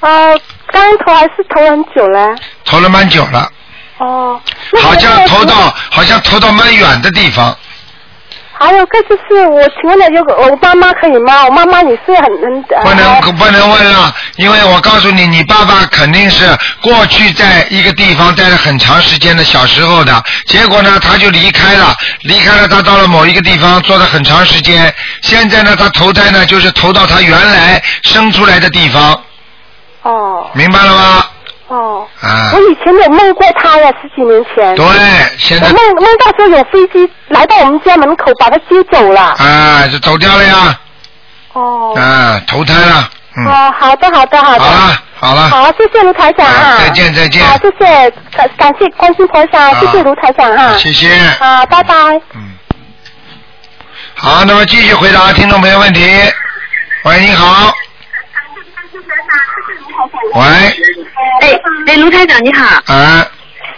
[0.01, 0.35] 啊，
[0.69, 2.35] 刚投还是投很久了。
[2.65, 3.53] 投了蛮久了，
[3.99, 4.41] 哦。
[4.83, 7.57] 好像投到好像投到蛮远的地方。
[8.57, 11.45] 还有个就是我请问了有个我妈妈可以吗？
[11.45, 12.63] 我妈妈也是很能。
[12.85, 21.93] 不能不能问了，因为我告诉你，你爸爸肯定是过去在一个地方待了很长时间的小时候的，结果呢他就离开了，
[22.23, 29.21] 离开了他到了某一个地方做了很长时间，现在呢他投胎呢就是投到他原来生出来的地方，
[30.03, 30.49] 哦。
[30.53, 31.27] 明白了吗？
[31.75, 32.07] 哦。
[32.21, 34.75] 啊我，以前有梦过他呀，十几年前。
[34.77, 34.85] 对，
[35.39, 39.21] 现在我梦梦到说有飞机来到我们家门口，把他接走了。
[39.39, 40.79] 啊就走掉了呀，
[41.53, 41.95] 哦。
[41.97, 44.65] 啊投胎了，嗯，哦，好的，好的，好的。
[44.65, 46.79] 好了好了，好，谢谢卢台长啊。
[46.79, 50.77] 再见再见好，谢谢，感感谢关心菩萨，谢谢卢台长哈。
[50.77, 51.09] 谢谢
[51.39, 51.95] 好，拜拜。
[52.35, 52.51] 嗯
[54.17, 56.01] 好，那么继续回答听众朋友问题。
[57.05, 57.75] 喂，你好。
[60.35, 60.43] 喂，
[61.41, 63.27] 哎哎，卢台长你好，啊，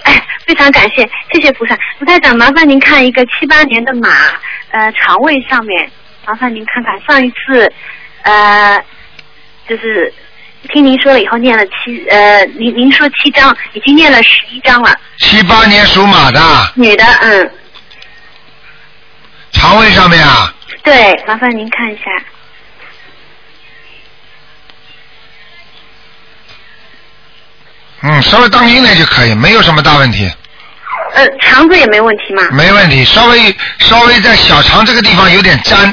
[0.05, 1.77] 哎，非常感谢，谢谢菩萨。
[1.99, 4.09] 卢台长，麻烦您看一个七八年的马，
[4.71, 5.91] 呃，肠胃上面，
[6.27, 7.01] 麻烦您看看。
[7.03, 7.71] 上一次，
[8.23, 8.83] 呃，
[9.69, 10.13] 就是
[10.73, 14.95] 听您说了以后念了七，呃，您您说七章，已经念了十一章了。
[15.19, 16.41] 七八年属马的，
[16.75, 17.51] 女的，嗯，
[19.53, 20.53] 肠胃上面啊，
[20.83, 22.05] 对，麻烦您看一下。
[28.09, 30.31] 嗯，稍微当心点就可以，没有什么大问题，
[31.15, 32.43] 呃，肠子也没问题吗？
[32.53, 35.93] 没问题，稍微稍微在小肠这个地方有点粘，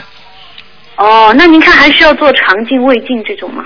[0.97, 3.63] 哦，那您看还需要做肠镜、胃镜这种吗？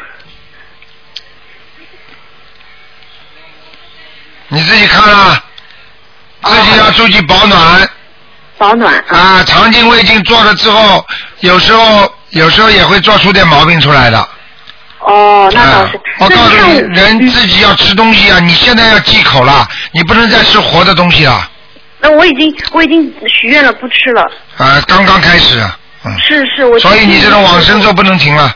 [4.48, 5.44] 你自己看啦，
[6.44, 7.90] 自己要注意保暖。
[8.58, 8.98] 保暖。
[9.10, 11.06] 啊，肠镜、胃镜做了之后，
[11.42, 14.30] 有时候有时候也会做出点毛病出来的。
[15.00, 16.00] 哦，那倒是。
[16.20, 21.50] 我告诉你，人自己要吃东西啊，你现在要忌口了，你不能再吃活的东西了。
[22.00, 24.22] 那我已经我已经许愿了，不吃了。
[24.58, 25.60] 啊，刚刚开始，
[26.04, 26.20] 嗯。
[26.20, 26.80] 是是，我。
[26.80, 28.56] 所以你这种往生咒不能停了，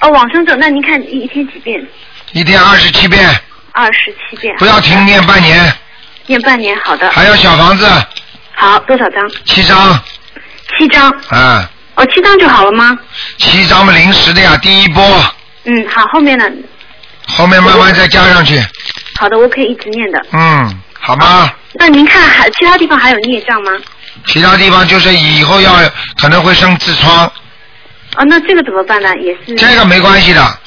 [0.00, 1.84] 哦，往生咒，那您看一一天几遍？
[2.32, 3.28] 一天二十七遍，
[3.72, 4.54] 二十七遍。
[4.58, 5.72] 不要停，念半年，
[6.26, 7.10] 念半年，好的。
[7.10, 7.86] 还有小房子
[8.54, 9.28] 好，多少张？
[9.44, 10.00] 七张，
[10.78, 11.10] 七张。
[11.28, 12.96] 啊，哦，七张就好了吗？
[13.38, 15.02] 七张嘛临时的呀，第一波，
[15.64, 16.44] 嗯，好，后面呢？
[17.26, 18.60] 后面慢慢再加上去，
[19.18, 20.20] 好的，我可以一直念的。
[20.32, 21.50] 嗯，好吗？
[21.74, 23.70] 那您看还其他地方还有孽障吗？
[24.26, 25.72] 其他地方就是以后要
[26.20, 27.26] 可能会生痔疮，
[28.16, 29.08] 哦，那这个怎么办呢？
[29.18, 29.54] 也是。
[29.54, 30.58] 这个没关系的，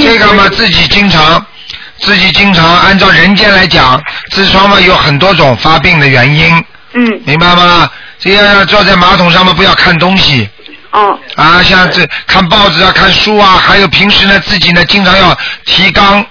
[0.00, 1.44] 这个嘛自己经常，
[1.98, 6.64] 自己经常按照人间来讲，痔疮嘛有很多种发病的原因，
[6.94, 7.88] 嗯，明白吗？
[8.18, 10.48] 这样要坐在马桶上面不要看东西。
[10.92, 11.18] 哦。
[11.36, 16.24] 啊，像这看报纸啊、看书啊，还有平时呢自己呢经常要提纲，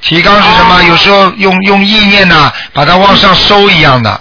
[0.00, 0.82] 提纲是什么？
[0.84, 4.20] 有时候用用意念呢把它往上收一样的。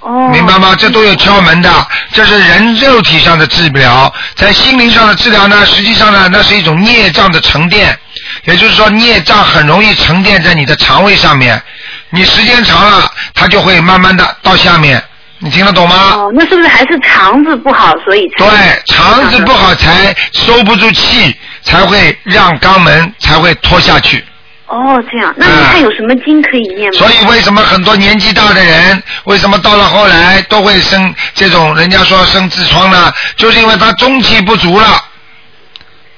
[0.00, 0.28] 哦。
[0.32, 0.74] 明白吗？
[0.78, 7.98] 这都有窍门的，这是人肉体上的治疗，在心灵上的治疗呢，实际上呢，那是一种孽障的沉淀，
[8.44, 11.60] 也就是说，孽障很容易沉淀在你的肠胃上面，
[12.10, 15.02] 你时间长了，它就会慢慢的到下面，
[15.38, 16.14] 你听得懂吗？
[16.14, 18.48] 哦，那是不是还是肠子不好，所以才？
[18.48, 24.24] 对，肠子不好才收不住气，才会让肛门才会拖下去。
[24.66, 26.98] 哦，这样，那你看有什么经可以念吗？
[26.98, 33.12] 所以为什么很多年纪大的人，为什么到了后来都会生这种人家说生痔疮呢？
[33.36, 35.04] 就是因为他中气不足了。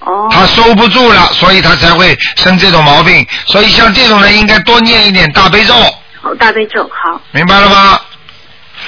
[0.00, 0.28] 哦。
[0.30, 3.26] 他收不住了，所以他才会生这种毛病。
[3.46, 5.74] 所以像这种人应该多念一点大悲咒，
[6.22, 7.20] 哦，大悲咒好。
[7.32, 8.00] 明白了吗？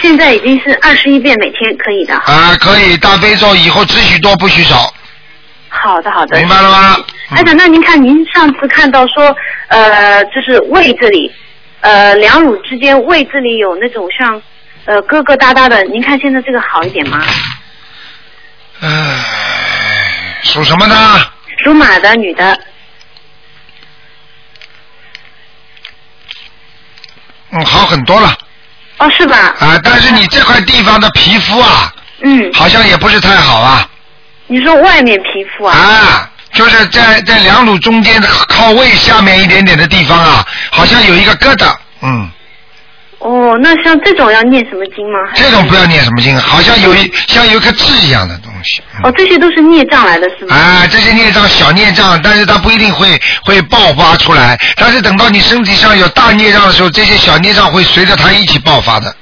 [0.00, 2.14] 现在已经是二十一遍每天可以的。
[2.14, 4.92] 啊，可以大悲咒以后只许多不许少。
[5.68, 6.38] 好的，好的。
[6.38, 6.96] 明白了吗？
[7.30, 9.36] 哎长，那您看，您上次看到说，
[9.68, 11.32] 呃，就是胃这里，
[11.80, 14.42] 呃，两乳之间胃这里有那种像，
[14.86, 17.24] 呃，疙疙瘩瘩的，您看现在这个好一点吗？
[18.80, 18.88] 唉，
[20.42, 20.96] 属什么的？
[21.62, 22.58] 属马的女的，
[27.50, 28.36] 嗯，好很多了。
[29.00, 29.36] 哦，是吧？
[29.58, 33.88] 啊，但是你这块地方的皮肤啊，嗯，好像也不是太好啊。
[34.46, 35.74] 你说外面皮肤啊？
[35.76, 42.30] 啊，就是在在两乳中间的靠胃下面一点点的地方啊，好像有一个疙瘩，嗯。
[43.20, 45.18] 哦，那像这种要念什么经吗？
[45.34, 48.82] 这种不要念什么经，好像有一像有一颗痣一样的东西。
[49.04, 50.56] 哦，这些都是孽障来的是吗？
[50.56, 59.14] 啊，这些孽障小孽障，但是它不一定会会爆发出来，但是等到你身体上有大孽障的时候，这些小孽障会随着它一起爆发的。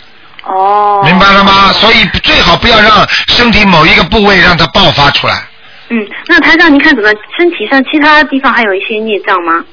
[0.44, 1.02] 哦。
[1.04, 1.72] 明白了吗？
[1.72, 5.42] 所以最好不要让身体某一个部位让它爆发出来。
[5.90, 9.64] 嗯，那台长，您看怎么身体上其他地方还有一些孽障吗？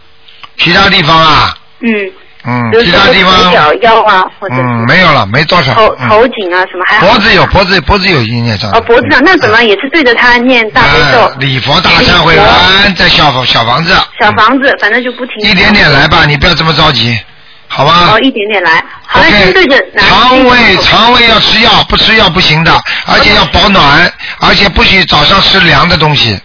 [0.58, 2.10] 其他地方啊，嗯，
[2.48, 5.74] 嗯其他地方脚方，腰啊，或者嗯，没有了，没多少。
[5.74, 7.08] 头嗯头颈啊什么还好。
[7.08, 8.72] 脖子有脖子脖子有阴孽障。
[8.72, 17.20] 哦，脖子上那怎么也是对着他念大悲咒啊，礼佛大忏悔文在小房小房子，小房子，反正就不停一点点来吧，你不要这么着急，
[17.68, 18.20] 好吧哦，？
[18.20, 18.84] 一点点来。
[19.08, 22.72] 好了，OK，先对着肠胃肠胃要吃药，不吃药不行的，
[23.08, 26.40] 而且要保暖，而且不许早上吃凉的东西，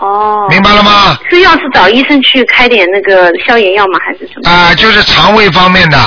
[0.00, 0.46] 哦。
[0.50, 1.16] 明白了吗？
[1.30, 3.98] 吃药是找医生去开点那个消炎药吗？
[4.04, 4.50] 还是什么？
[4.50, 5.98] 啊、就是肠胃方面的，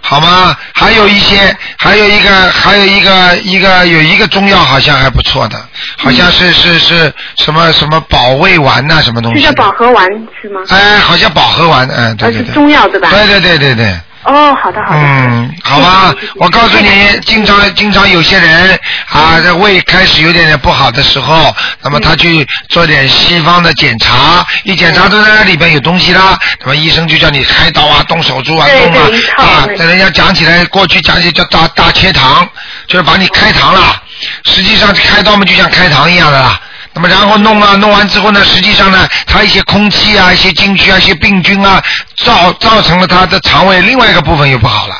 [0.00, 0.56] 好吗？
[0.74, 5.56] 还有一些，还有一个，还有一个，一个有一个中药好像还不错的，
[5.96, 9.52] 好像是、是是什么什么保胃丸呐、什么东西是叫？
[9.62, 10.06] 保和丸
[10.40, 10.60] 是吗？
[10.68, 12.54] 哎，好像保和丸，嗯，对对对。
[12.54, 13.10] 中药对吧？
[13.10, 14.00] 对对对对对。
[14.24, 15.00] 哦，好的好的。
[15.00, 18.78] 嗯，好吧，我告诉你，经常经常有些人
[19.08, 29.76] 啊，这胃开始有点点不好的时候，那么他去做点西方的检查，一检查都在那里边有东西啦，那么医生就叫你开刀啊，动手术啊，动啊啊，对。
[29.76, 32.46] 跟人家讲起来，过去讲起来叫大大切糖，
[32.86, 34.02] 就是把你开膛了，
[34.44, 36.60] 实际上开刀嘛就像开膛一样的啦。
[36.92, 41.80] 那么然后弄啊，弄完之后呢，实际上呢，它一些空气啊、一些禁区啊、一些病菌啊，
[42.24, 44.94] 造造成了它的肠胃另外一个部分又不好了。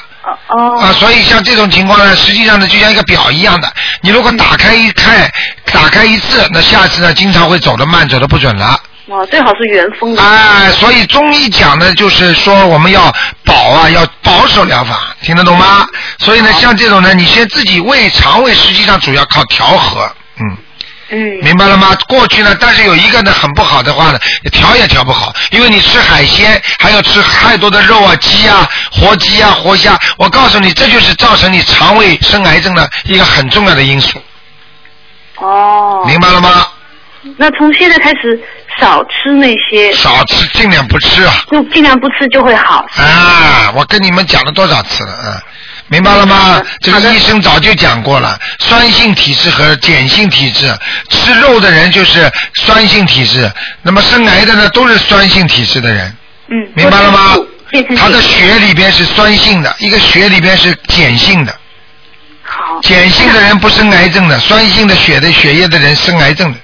[0.49, 0.81] 哦。
[0.81, 3.73] 啊，所以像这种情况呢，实际上呢，就像一个表一样的，
[4.03, 5.29] 你如果打开一开，
[5.73, 8.81] 打开一次，那下次呢，经常会走得慢，走得不准了。
[9.07, 10.23] 哦，最好是原封的。
[10.23, 13.13] 哎，所以中医讲的就是说我们要
[13.45, 15.85] 保啊，要保守疗法，听得懂吗？
[16.19, 20.09] 所以呢，像这种呢，你先自己胃肠胃实际上主要靠调和，
[20.39, 20.57] 嗯。
[21.11, 21.19] 嗯。
[21.43, 21.97] 明白了吗？
[22.09, 24.19] 过去呢，但是有一个呢很不好的话呢，
[24.53, 34.21] 调也调不好，因为你吃海鲜，还要吃太多的肉啊、鸡啊、活鸡啊、活虾，我告诉你，这就是造成你肠胃生癌症的一个很重要的因素，
[35.37, 36.05] 哦。
[36.07, 36.67] 明白了吗？
[37.37, 38.41] 那从现在开始
[38.81, 41.35] 少吃那些，少吃，尽量不吃啊！
[41.51, 42.87] 就尽量不吃就会好。
[42.97, 45.43] 啊，我跟你们讲了多少次了啊？
[45.91, 46.63] 明白了吗？
[46.81, 50.73] 这个医生早就讲过了，酸性体质和碱性体质，
[51.09, 53.51] 吃肉的人就是酸性体质，
[53.83, 56.17] 那么生癌的呢都是酸性体质的人，
[56.49, 56.57] 嗯。
[56.75, 57.37] 明白了吗？
[57.97, 61.53] 他的血里边是酸性的，一个血里边是碱性的。
[62.43, 62.81] 好。
[62.83, 66.59] 碱性的人不生癌症的，酸性的血的血液的人生癌症的。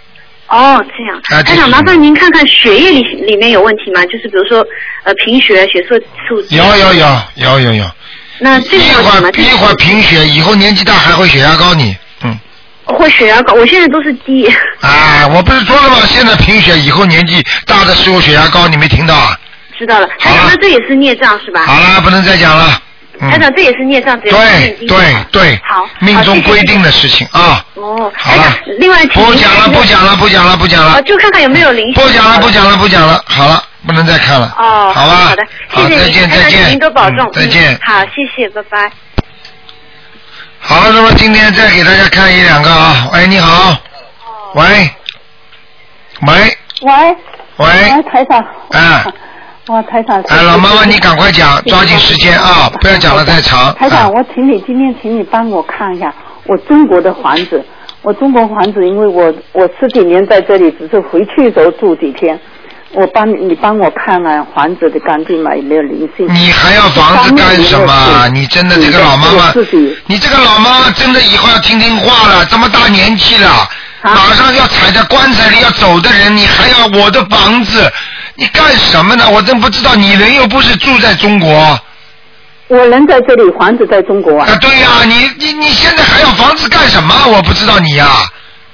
[0.48, 1.16] 哦，这样。
[1.30, 4.04] 啊这是台长，麻烦您看看血液里里面有问题吗？
[4.06, 4.64] 就是比如说
[5.02, 5.98] 呃贫血、血色
[6.28, 6.40] 素。
[6.50, 7.90] 有有有有有有，
[8.38, 11.96] 那这一会儿一会儿贫血，以后年纪大还会血压高你。
[12.22, 12.38] 嗯。
[12.84, 13.54] 会血压高？
[13.54, 14.46] 我现在都是低。
[14.80, 15.96] 啊，我不是说了吗？
[16.06, 19.38] 现在贫血，以后年纪大的时候血压高，你没听到啊？
[19.78, 20.08] 知道了。
[20.20, 21.66] 好了，那这也是孽障是吧？
[21.66, 22.80] 好了，不能再讲了。
[23.18, 24.30] 嗯台长，这也是孽障，对
[24.86, 27.64] 对对，好，命中规定的事情啊。
[27.72, 31.02] 哦，好了，另外不讲了，不讲了，不讲了，不讲了哦，。
[31.02, 31.94] 就看看有没有灵性。
[31.94, 33.18] 不讲了，不讲了，不讲了。
[33.24, 34.52] 好了，不能再看了。
[34.58, 36.50] 哦，好吧好的，谢好，谢您，再见，再见。
[36.50, 37.78] 请您多保重嗯，再见嗯。
[37.84, 38.90] 好，谢谢，拜拜。
[40.58, 43.08] 好，那么今天再给大家看一两个啊。
[43.12, 43.76] 喂，你好。
[44.54, 44.64] 喂。
[46.26, 46.34] 喂。
[46.82, 47.16] 喂。
[47.58, 47.66] 喂。
[47.66, 48.40] 喂，台长。
[48.70, 49.06] 啊。
[49.68, 50.20] 哇，台长。
[50.28, 53.72] 哎，老妈妈，你赶快讲，抓紧时间啊，不要讲的太长。
[53.76, 56.12] 台长，啊我请你今天请你帮我看一下
[56.44, 57.64] 我中国的房子。
[58.02, 62.38] 我中国房子，因为我我十几年在这里，只是回去的时候住几天。
[62.96, 65.54] 我帮你，你帮我看看房子的干净嘛？
[65.54, 66.26] 有没有灵性？
[66.34, 68.26] 你还要房子干什么？
[68.32, 69.52] 你真的这个老妈妈，
[70.06, 73.68] 你这个老妈妈真的以后要听听话了，这么大年纪了，
[74.02, 77.92] 马上要踩在棺材里要走的人，你还要我的房子，
[78.34, 79.28] 你干什么呢？
[79.28, 81.78] 我真不知道，你人又不是住在中国。
[82.68, 84.48] 我人在这里，房子在中国啊。
[84.50, 87.14] 啊，对呀、你你你现在还要房子干什么？
[87.28, 88.06] 我不知道你呀、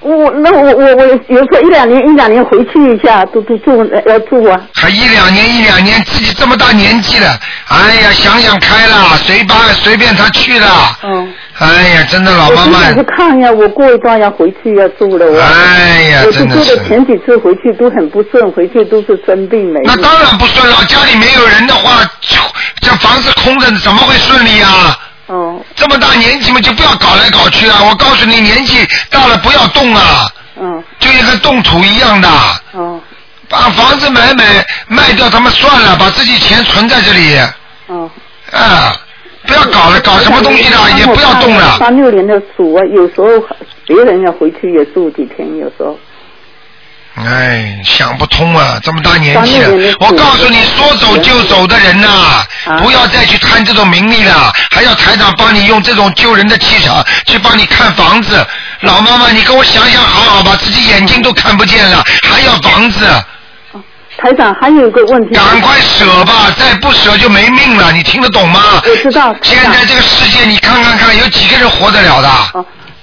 [0.03, 4.61] 我那我我我有时候一两年一两年回去一下，都都住要住啊。
[4.74, 7.39] 还一两年一两年，自己这么大年纪了，
[7.69, 10.66] 哎呀，想想开了，随便他去了。
[11.05, 11.33] 嗯。
[11.59, 15.27] 哎呀，真的老妈妈我，想去看呀，我过一段要回去要住了。
[15.27, 19.81] 我哎呀我是真的是住的前几次回去都很不顺，回去都是生病没。
[19.85, 20.77] 那当然不顺了。
[20.89, 22.03] 家里没有人的话，
[22.81, 24.99] 这房子空着，怎么会顺利啊？
[25.33, 25.61] 哦。
[25.75, 27.79] 这么大年纪嘛，就不要搞来搞去啊！
[27.89, 30.27] 我告诉你，年纪大了不要动啊！
[30.61, 30.83] 嗯。
[30.99, 32.29] 就一个动土一样的。
[32.73, 33.01] 哦。
[33.49, 37.39] 把房子买买卖掉，他们算了，把自己钱存在这里。
[37.89, 38.11] 哦。
[38.53, 38.95] 啊，
[39.47, 41.79] 不要搞了，搞什么东西了，也不要动了。
[41.79, 43.27] 三六年的鼠啊，有时候
[43.87, 45.99] 别人要回去也住几天，有时候。
[47.14, 48.80] 哎，想不通啊！
[48.82, 52.43] 这么大年纪了，我告诉你，说走就走的人呐、
[52.82, 58.44] 不要再去贪这种名利了，还要台长帮你用这种救人的气场去帮你看房子。
[58.80, 63.06] 老妈妈，你给我想想好好吧，自己眼睛都看不见了，还要房子。
[64.16, 65.34] 台长还有一个问题。
[65.34, 68.80] 赶快舍吧，再不舍就没命了，你听得懂吗？
[68.84, 69.34] 我知道。
[69.43, 72.28] 现在这个世界，你看看看，有几个人活得了的？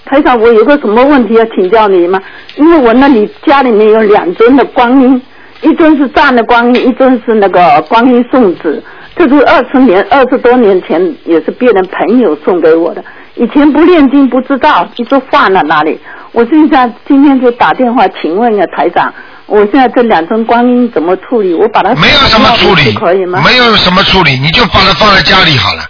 [0.10, 2.20] 台长，我有个什么问题要请教你吗？
[2.56, 5.22] 因为我那里家里面有两尊的观音，
[5.62, 8.84] 一尊是站的观音，一尊是那个观音送子。
[9.16, 13.04] 这是二十年、二十多年前也是别人朋友送给我的。
[13.36, 16.00] 以前不念经不知道，一直放在那里。
[16.32, 19.14] 我现在今天就打电话请问一下台长，
[19.46, 21.54] 我现在这两尊观音怎么处理？
[21.54, 23.44] 我把它没有什么处理可以吗？
[23.46, 25.84] 没有什么处理，你就把它放在家里好了。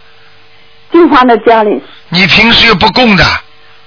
[0.91, 1.81] 就放在家里。
[2.09, 3.23] 你平时又不供的，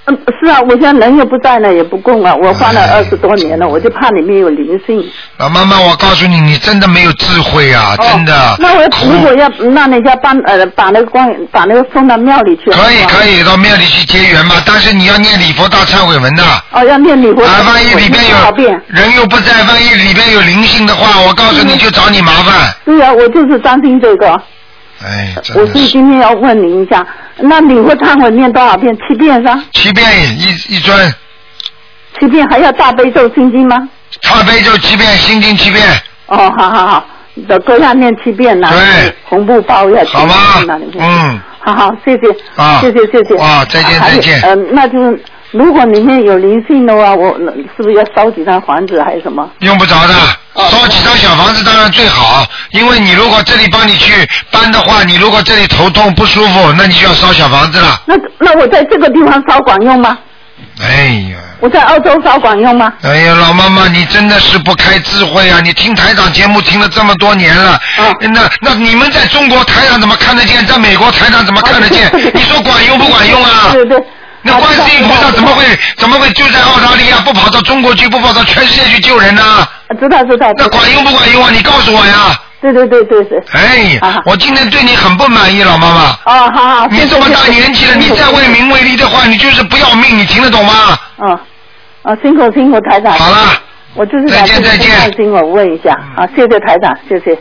[0.04, 5.00] 嗯，是啊，我现在人又不在了，也不供啊，我放了哎二十多年了，我就怕里面有灵性。
[5.36, 8.34] 老妈妈，我告诉你，你真的没有智慧啊，真的。
[8.34, 16.42] 哦那我如果要让人家帮呃把那个光把那个送到庙里去，可以可以到庙里去结缘嘛，但是你要念礼佛大忏悔文的。
[16.72, 17.44] 哦，要念礼佛。
[17.44, 18.24] 啊，万一里边？
[18.28, 22.74] 有人又不在，万一里边有灵性的话，我告诉你就找你麻烦。
[22.84, 24.42] 对呀、我就是担心这个。
[25.04, 27.06] 哎，我所以今天要问您一下，
[27.38, 28.96] 那礼佛忏悔念多少遍？
[29.08, 29.62] 七遍是吧？
[29.72, 30.06] 七遍
[30.38, 31.14] 一一尊，
[32.18, 33.88] 七遍还要大悲咒心经吗？
[34.22, 35.84] 大悲咒七遍，心经七遍。
[36.26, 37.06] 哦，好好好，
[37.48, 38.70] 的各要念七遍呐。
[38.70, 39.14] 对。
[39.24, 40.34] 红布包要好吗。
[40.98, 41.40] 嗯。
[41.64, 42.62] 好好，谢谢。
[42.62, 43.36] 啊谢谢谢谢。
[43.36, 45.22] 啊再见再见嗯、那就是
[45.52, 47.34] 如果里面有灵性的话，我
[47.76, 49.48] 是不是要烧几张房子还是什么？
[49.58, 50.14] 用不着的，
[50.56, 58.00] 烧几张小房子当然最好，因为你如果这里帮你去搬的话，你如果这里头痛不舒服，那你就要烧小房子了。
[58.06, 60.16] 那那我在这个地方烧管用吗？
[60.80, 62.90] 哎呀，我在澳洲烧管用吗？
[63.02, 65.60] 哎呀，老妈妈，你真的是不开智慧啊！
[65.62, 67.78] 你听台长节目听了这么多年了，
[68.32, 70.64] 那那你们在中国台长怎么看得见？
[70.64, 72.10] 在美国台长怎么看得见？
[72.32, 73.68] 你说管用不管用啊？
[73.72, 74.02] 对对。
[74.42, 75.64] 那观世音菩萨怎么会
[75.96, 79.66] 怎么会就在澳大利亚，不跑到中国去，不跑到全世界去救人呢？
[80.00, 80.52] 知道知道。
[80.56, 81.50] 那管用不管用啊？
[81.52, 82.34] 你告诉我呀！
[82.60, 83.42] 对对对对对。
[83.52, 86.00] 哎，我今天对你很不满意，老妈妈。
[86.24, 86.86] 哦，好好。
[86.88, 90.98] 你这么大年纪了，你再为名为利的话，你就是不要命，你听得懂吗？
[91.18, 91.38] 嗯，
[92.02, 93.12] 啊，辛苦辛苦台长。
[93.18, 93.60] 好了。
[93.94, 97.38] 我就是再见再见嗯放心，我问一下啊，谢谢台长，谢谢。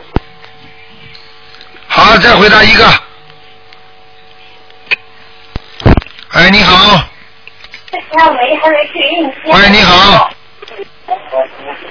[1.87, 2.83] 好，再回答一个。
[6.33, 7.05] 哎，你好，
[7.91, 10.31] 喂，你好，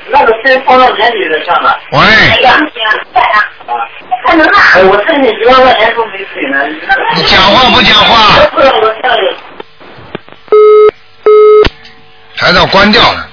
[0.08, 1.78] 那个是放到的上了。
[1.92, 2.00] 喂，
[4.24, 6.66] 哎，我趁你一万块钱都没水呢。
[7.14, 8.40] 你讲话不讲话？
[12.36, 13.28] 台长关掉了，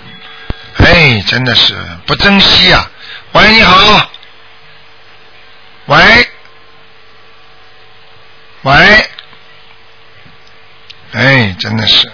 [0.83, 1.73] 哎，真的是
[2.05, 2.91] 不珍惜啊！
[3.31, 4.09] 喂，你好，
[5.85, 5.97] 喂，
[8.63, 8.73] 喂，
[11.17, 12.07] 哎，真的是。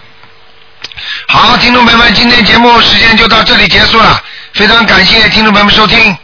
[1.27, 4.23] 好，听众朋友们，今天节目时间就到这里结束了，
[4.53, 6.17] 非常感谢听众朋友们收听。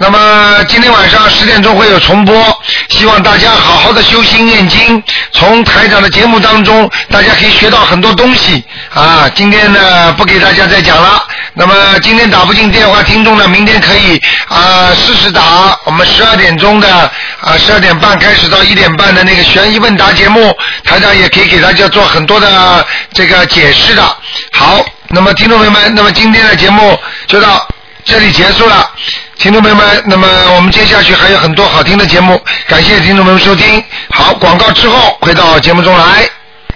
[0.00, 5.02] 那么今天晚上十点钟会有重播，希望大家好好的修心念经。
[5.32, 8.64] 从台长的节目当中，大家可以学到很多东西
[8.94, 9.28] 啊。
[9.34, 11.20] 今天呢，不给大家再讲了。
[11.52, 15.76] 那么今天打不进电话，听众呢，明天可以啊试试打。
[15.84, 16.88] 我们十二点钟的
[17.40, 24.16] 啊十二点半开始到一点半的那个悬疑问答节目，台长也可以给大家做很多的这个解释的。
[24.52, 26.96] 好，那么听众朋友们，那么今天的节目
[27.26, 27.66] 就到
[28.08, 28.90] 这里结束了。
[29.36, 30.26] 听众朋友们，那么
[30.56, 33.84] 我们接下去还有很多好听的节目，感谢听众朋友们收听。
[34.08, 36.37] 好，广告之后回到节目中来。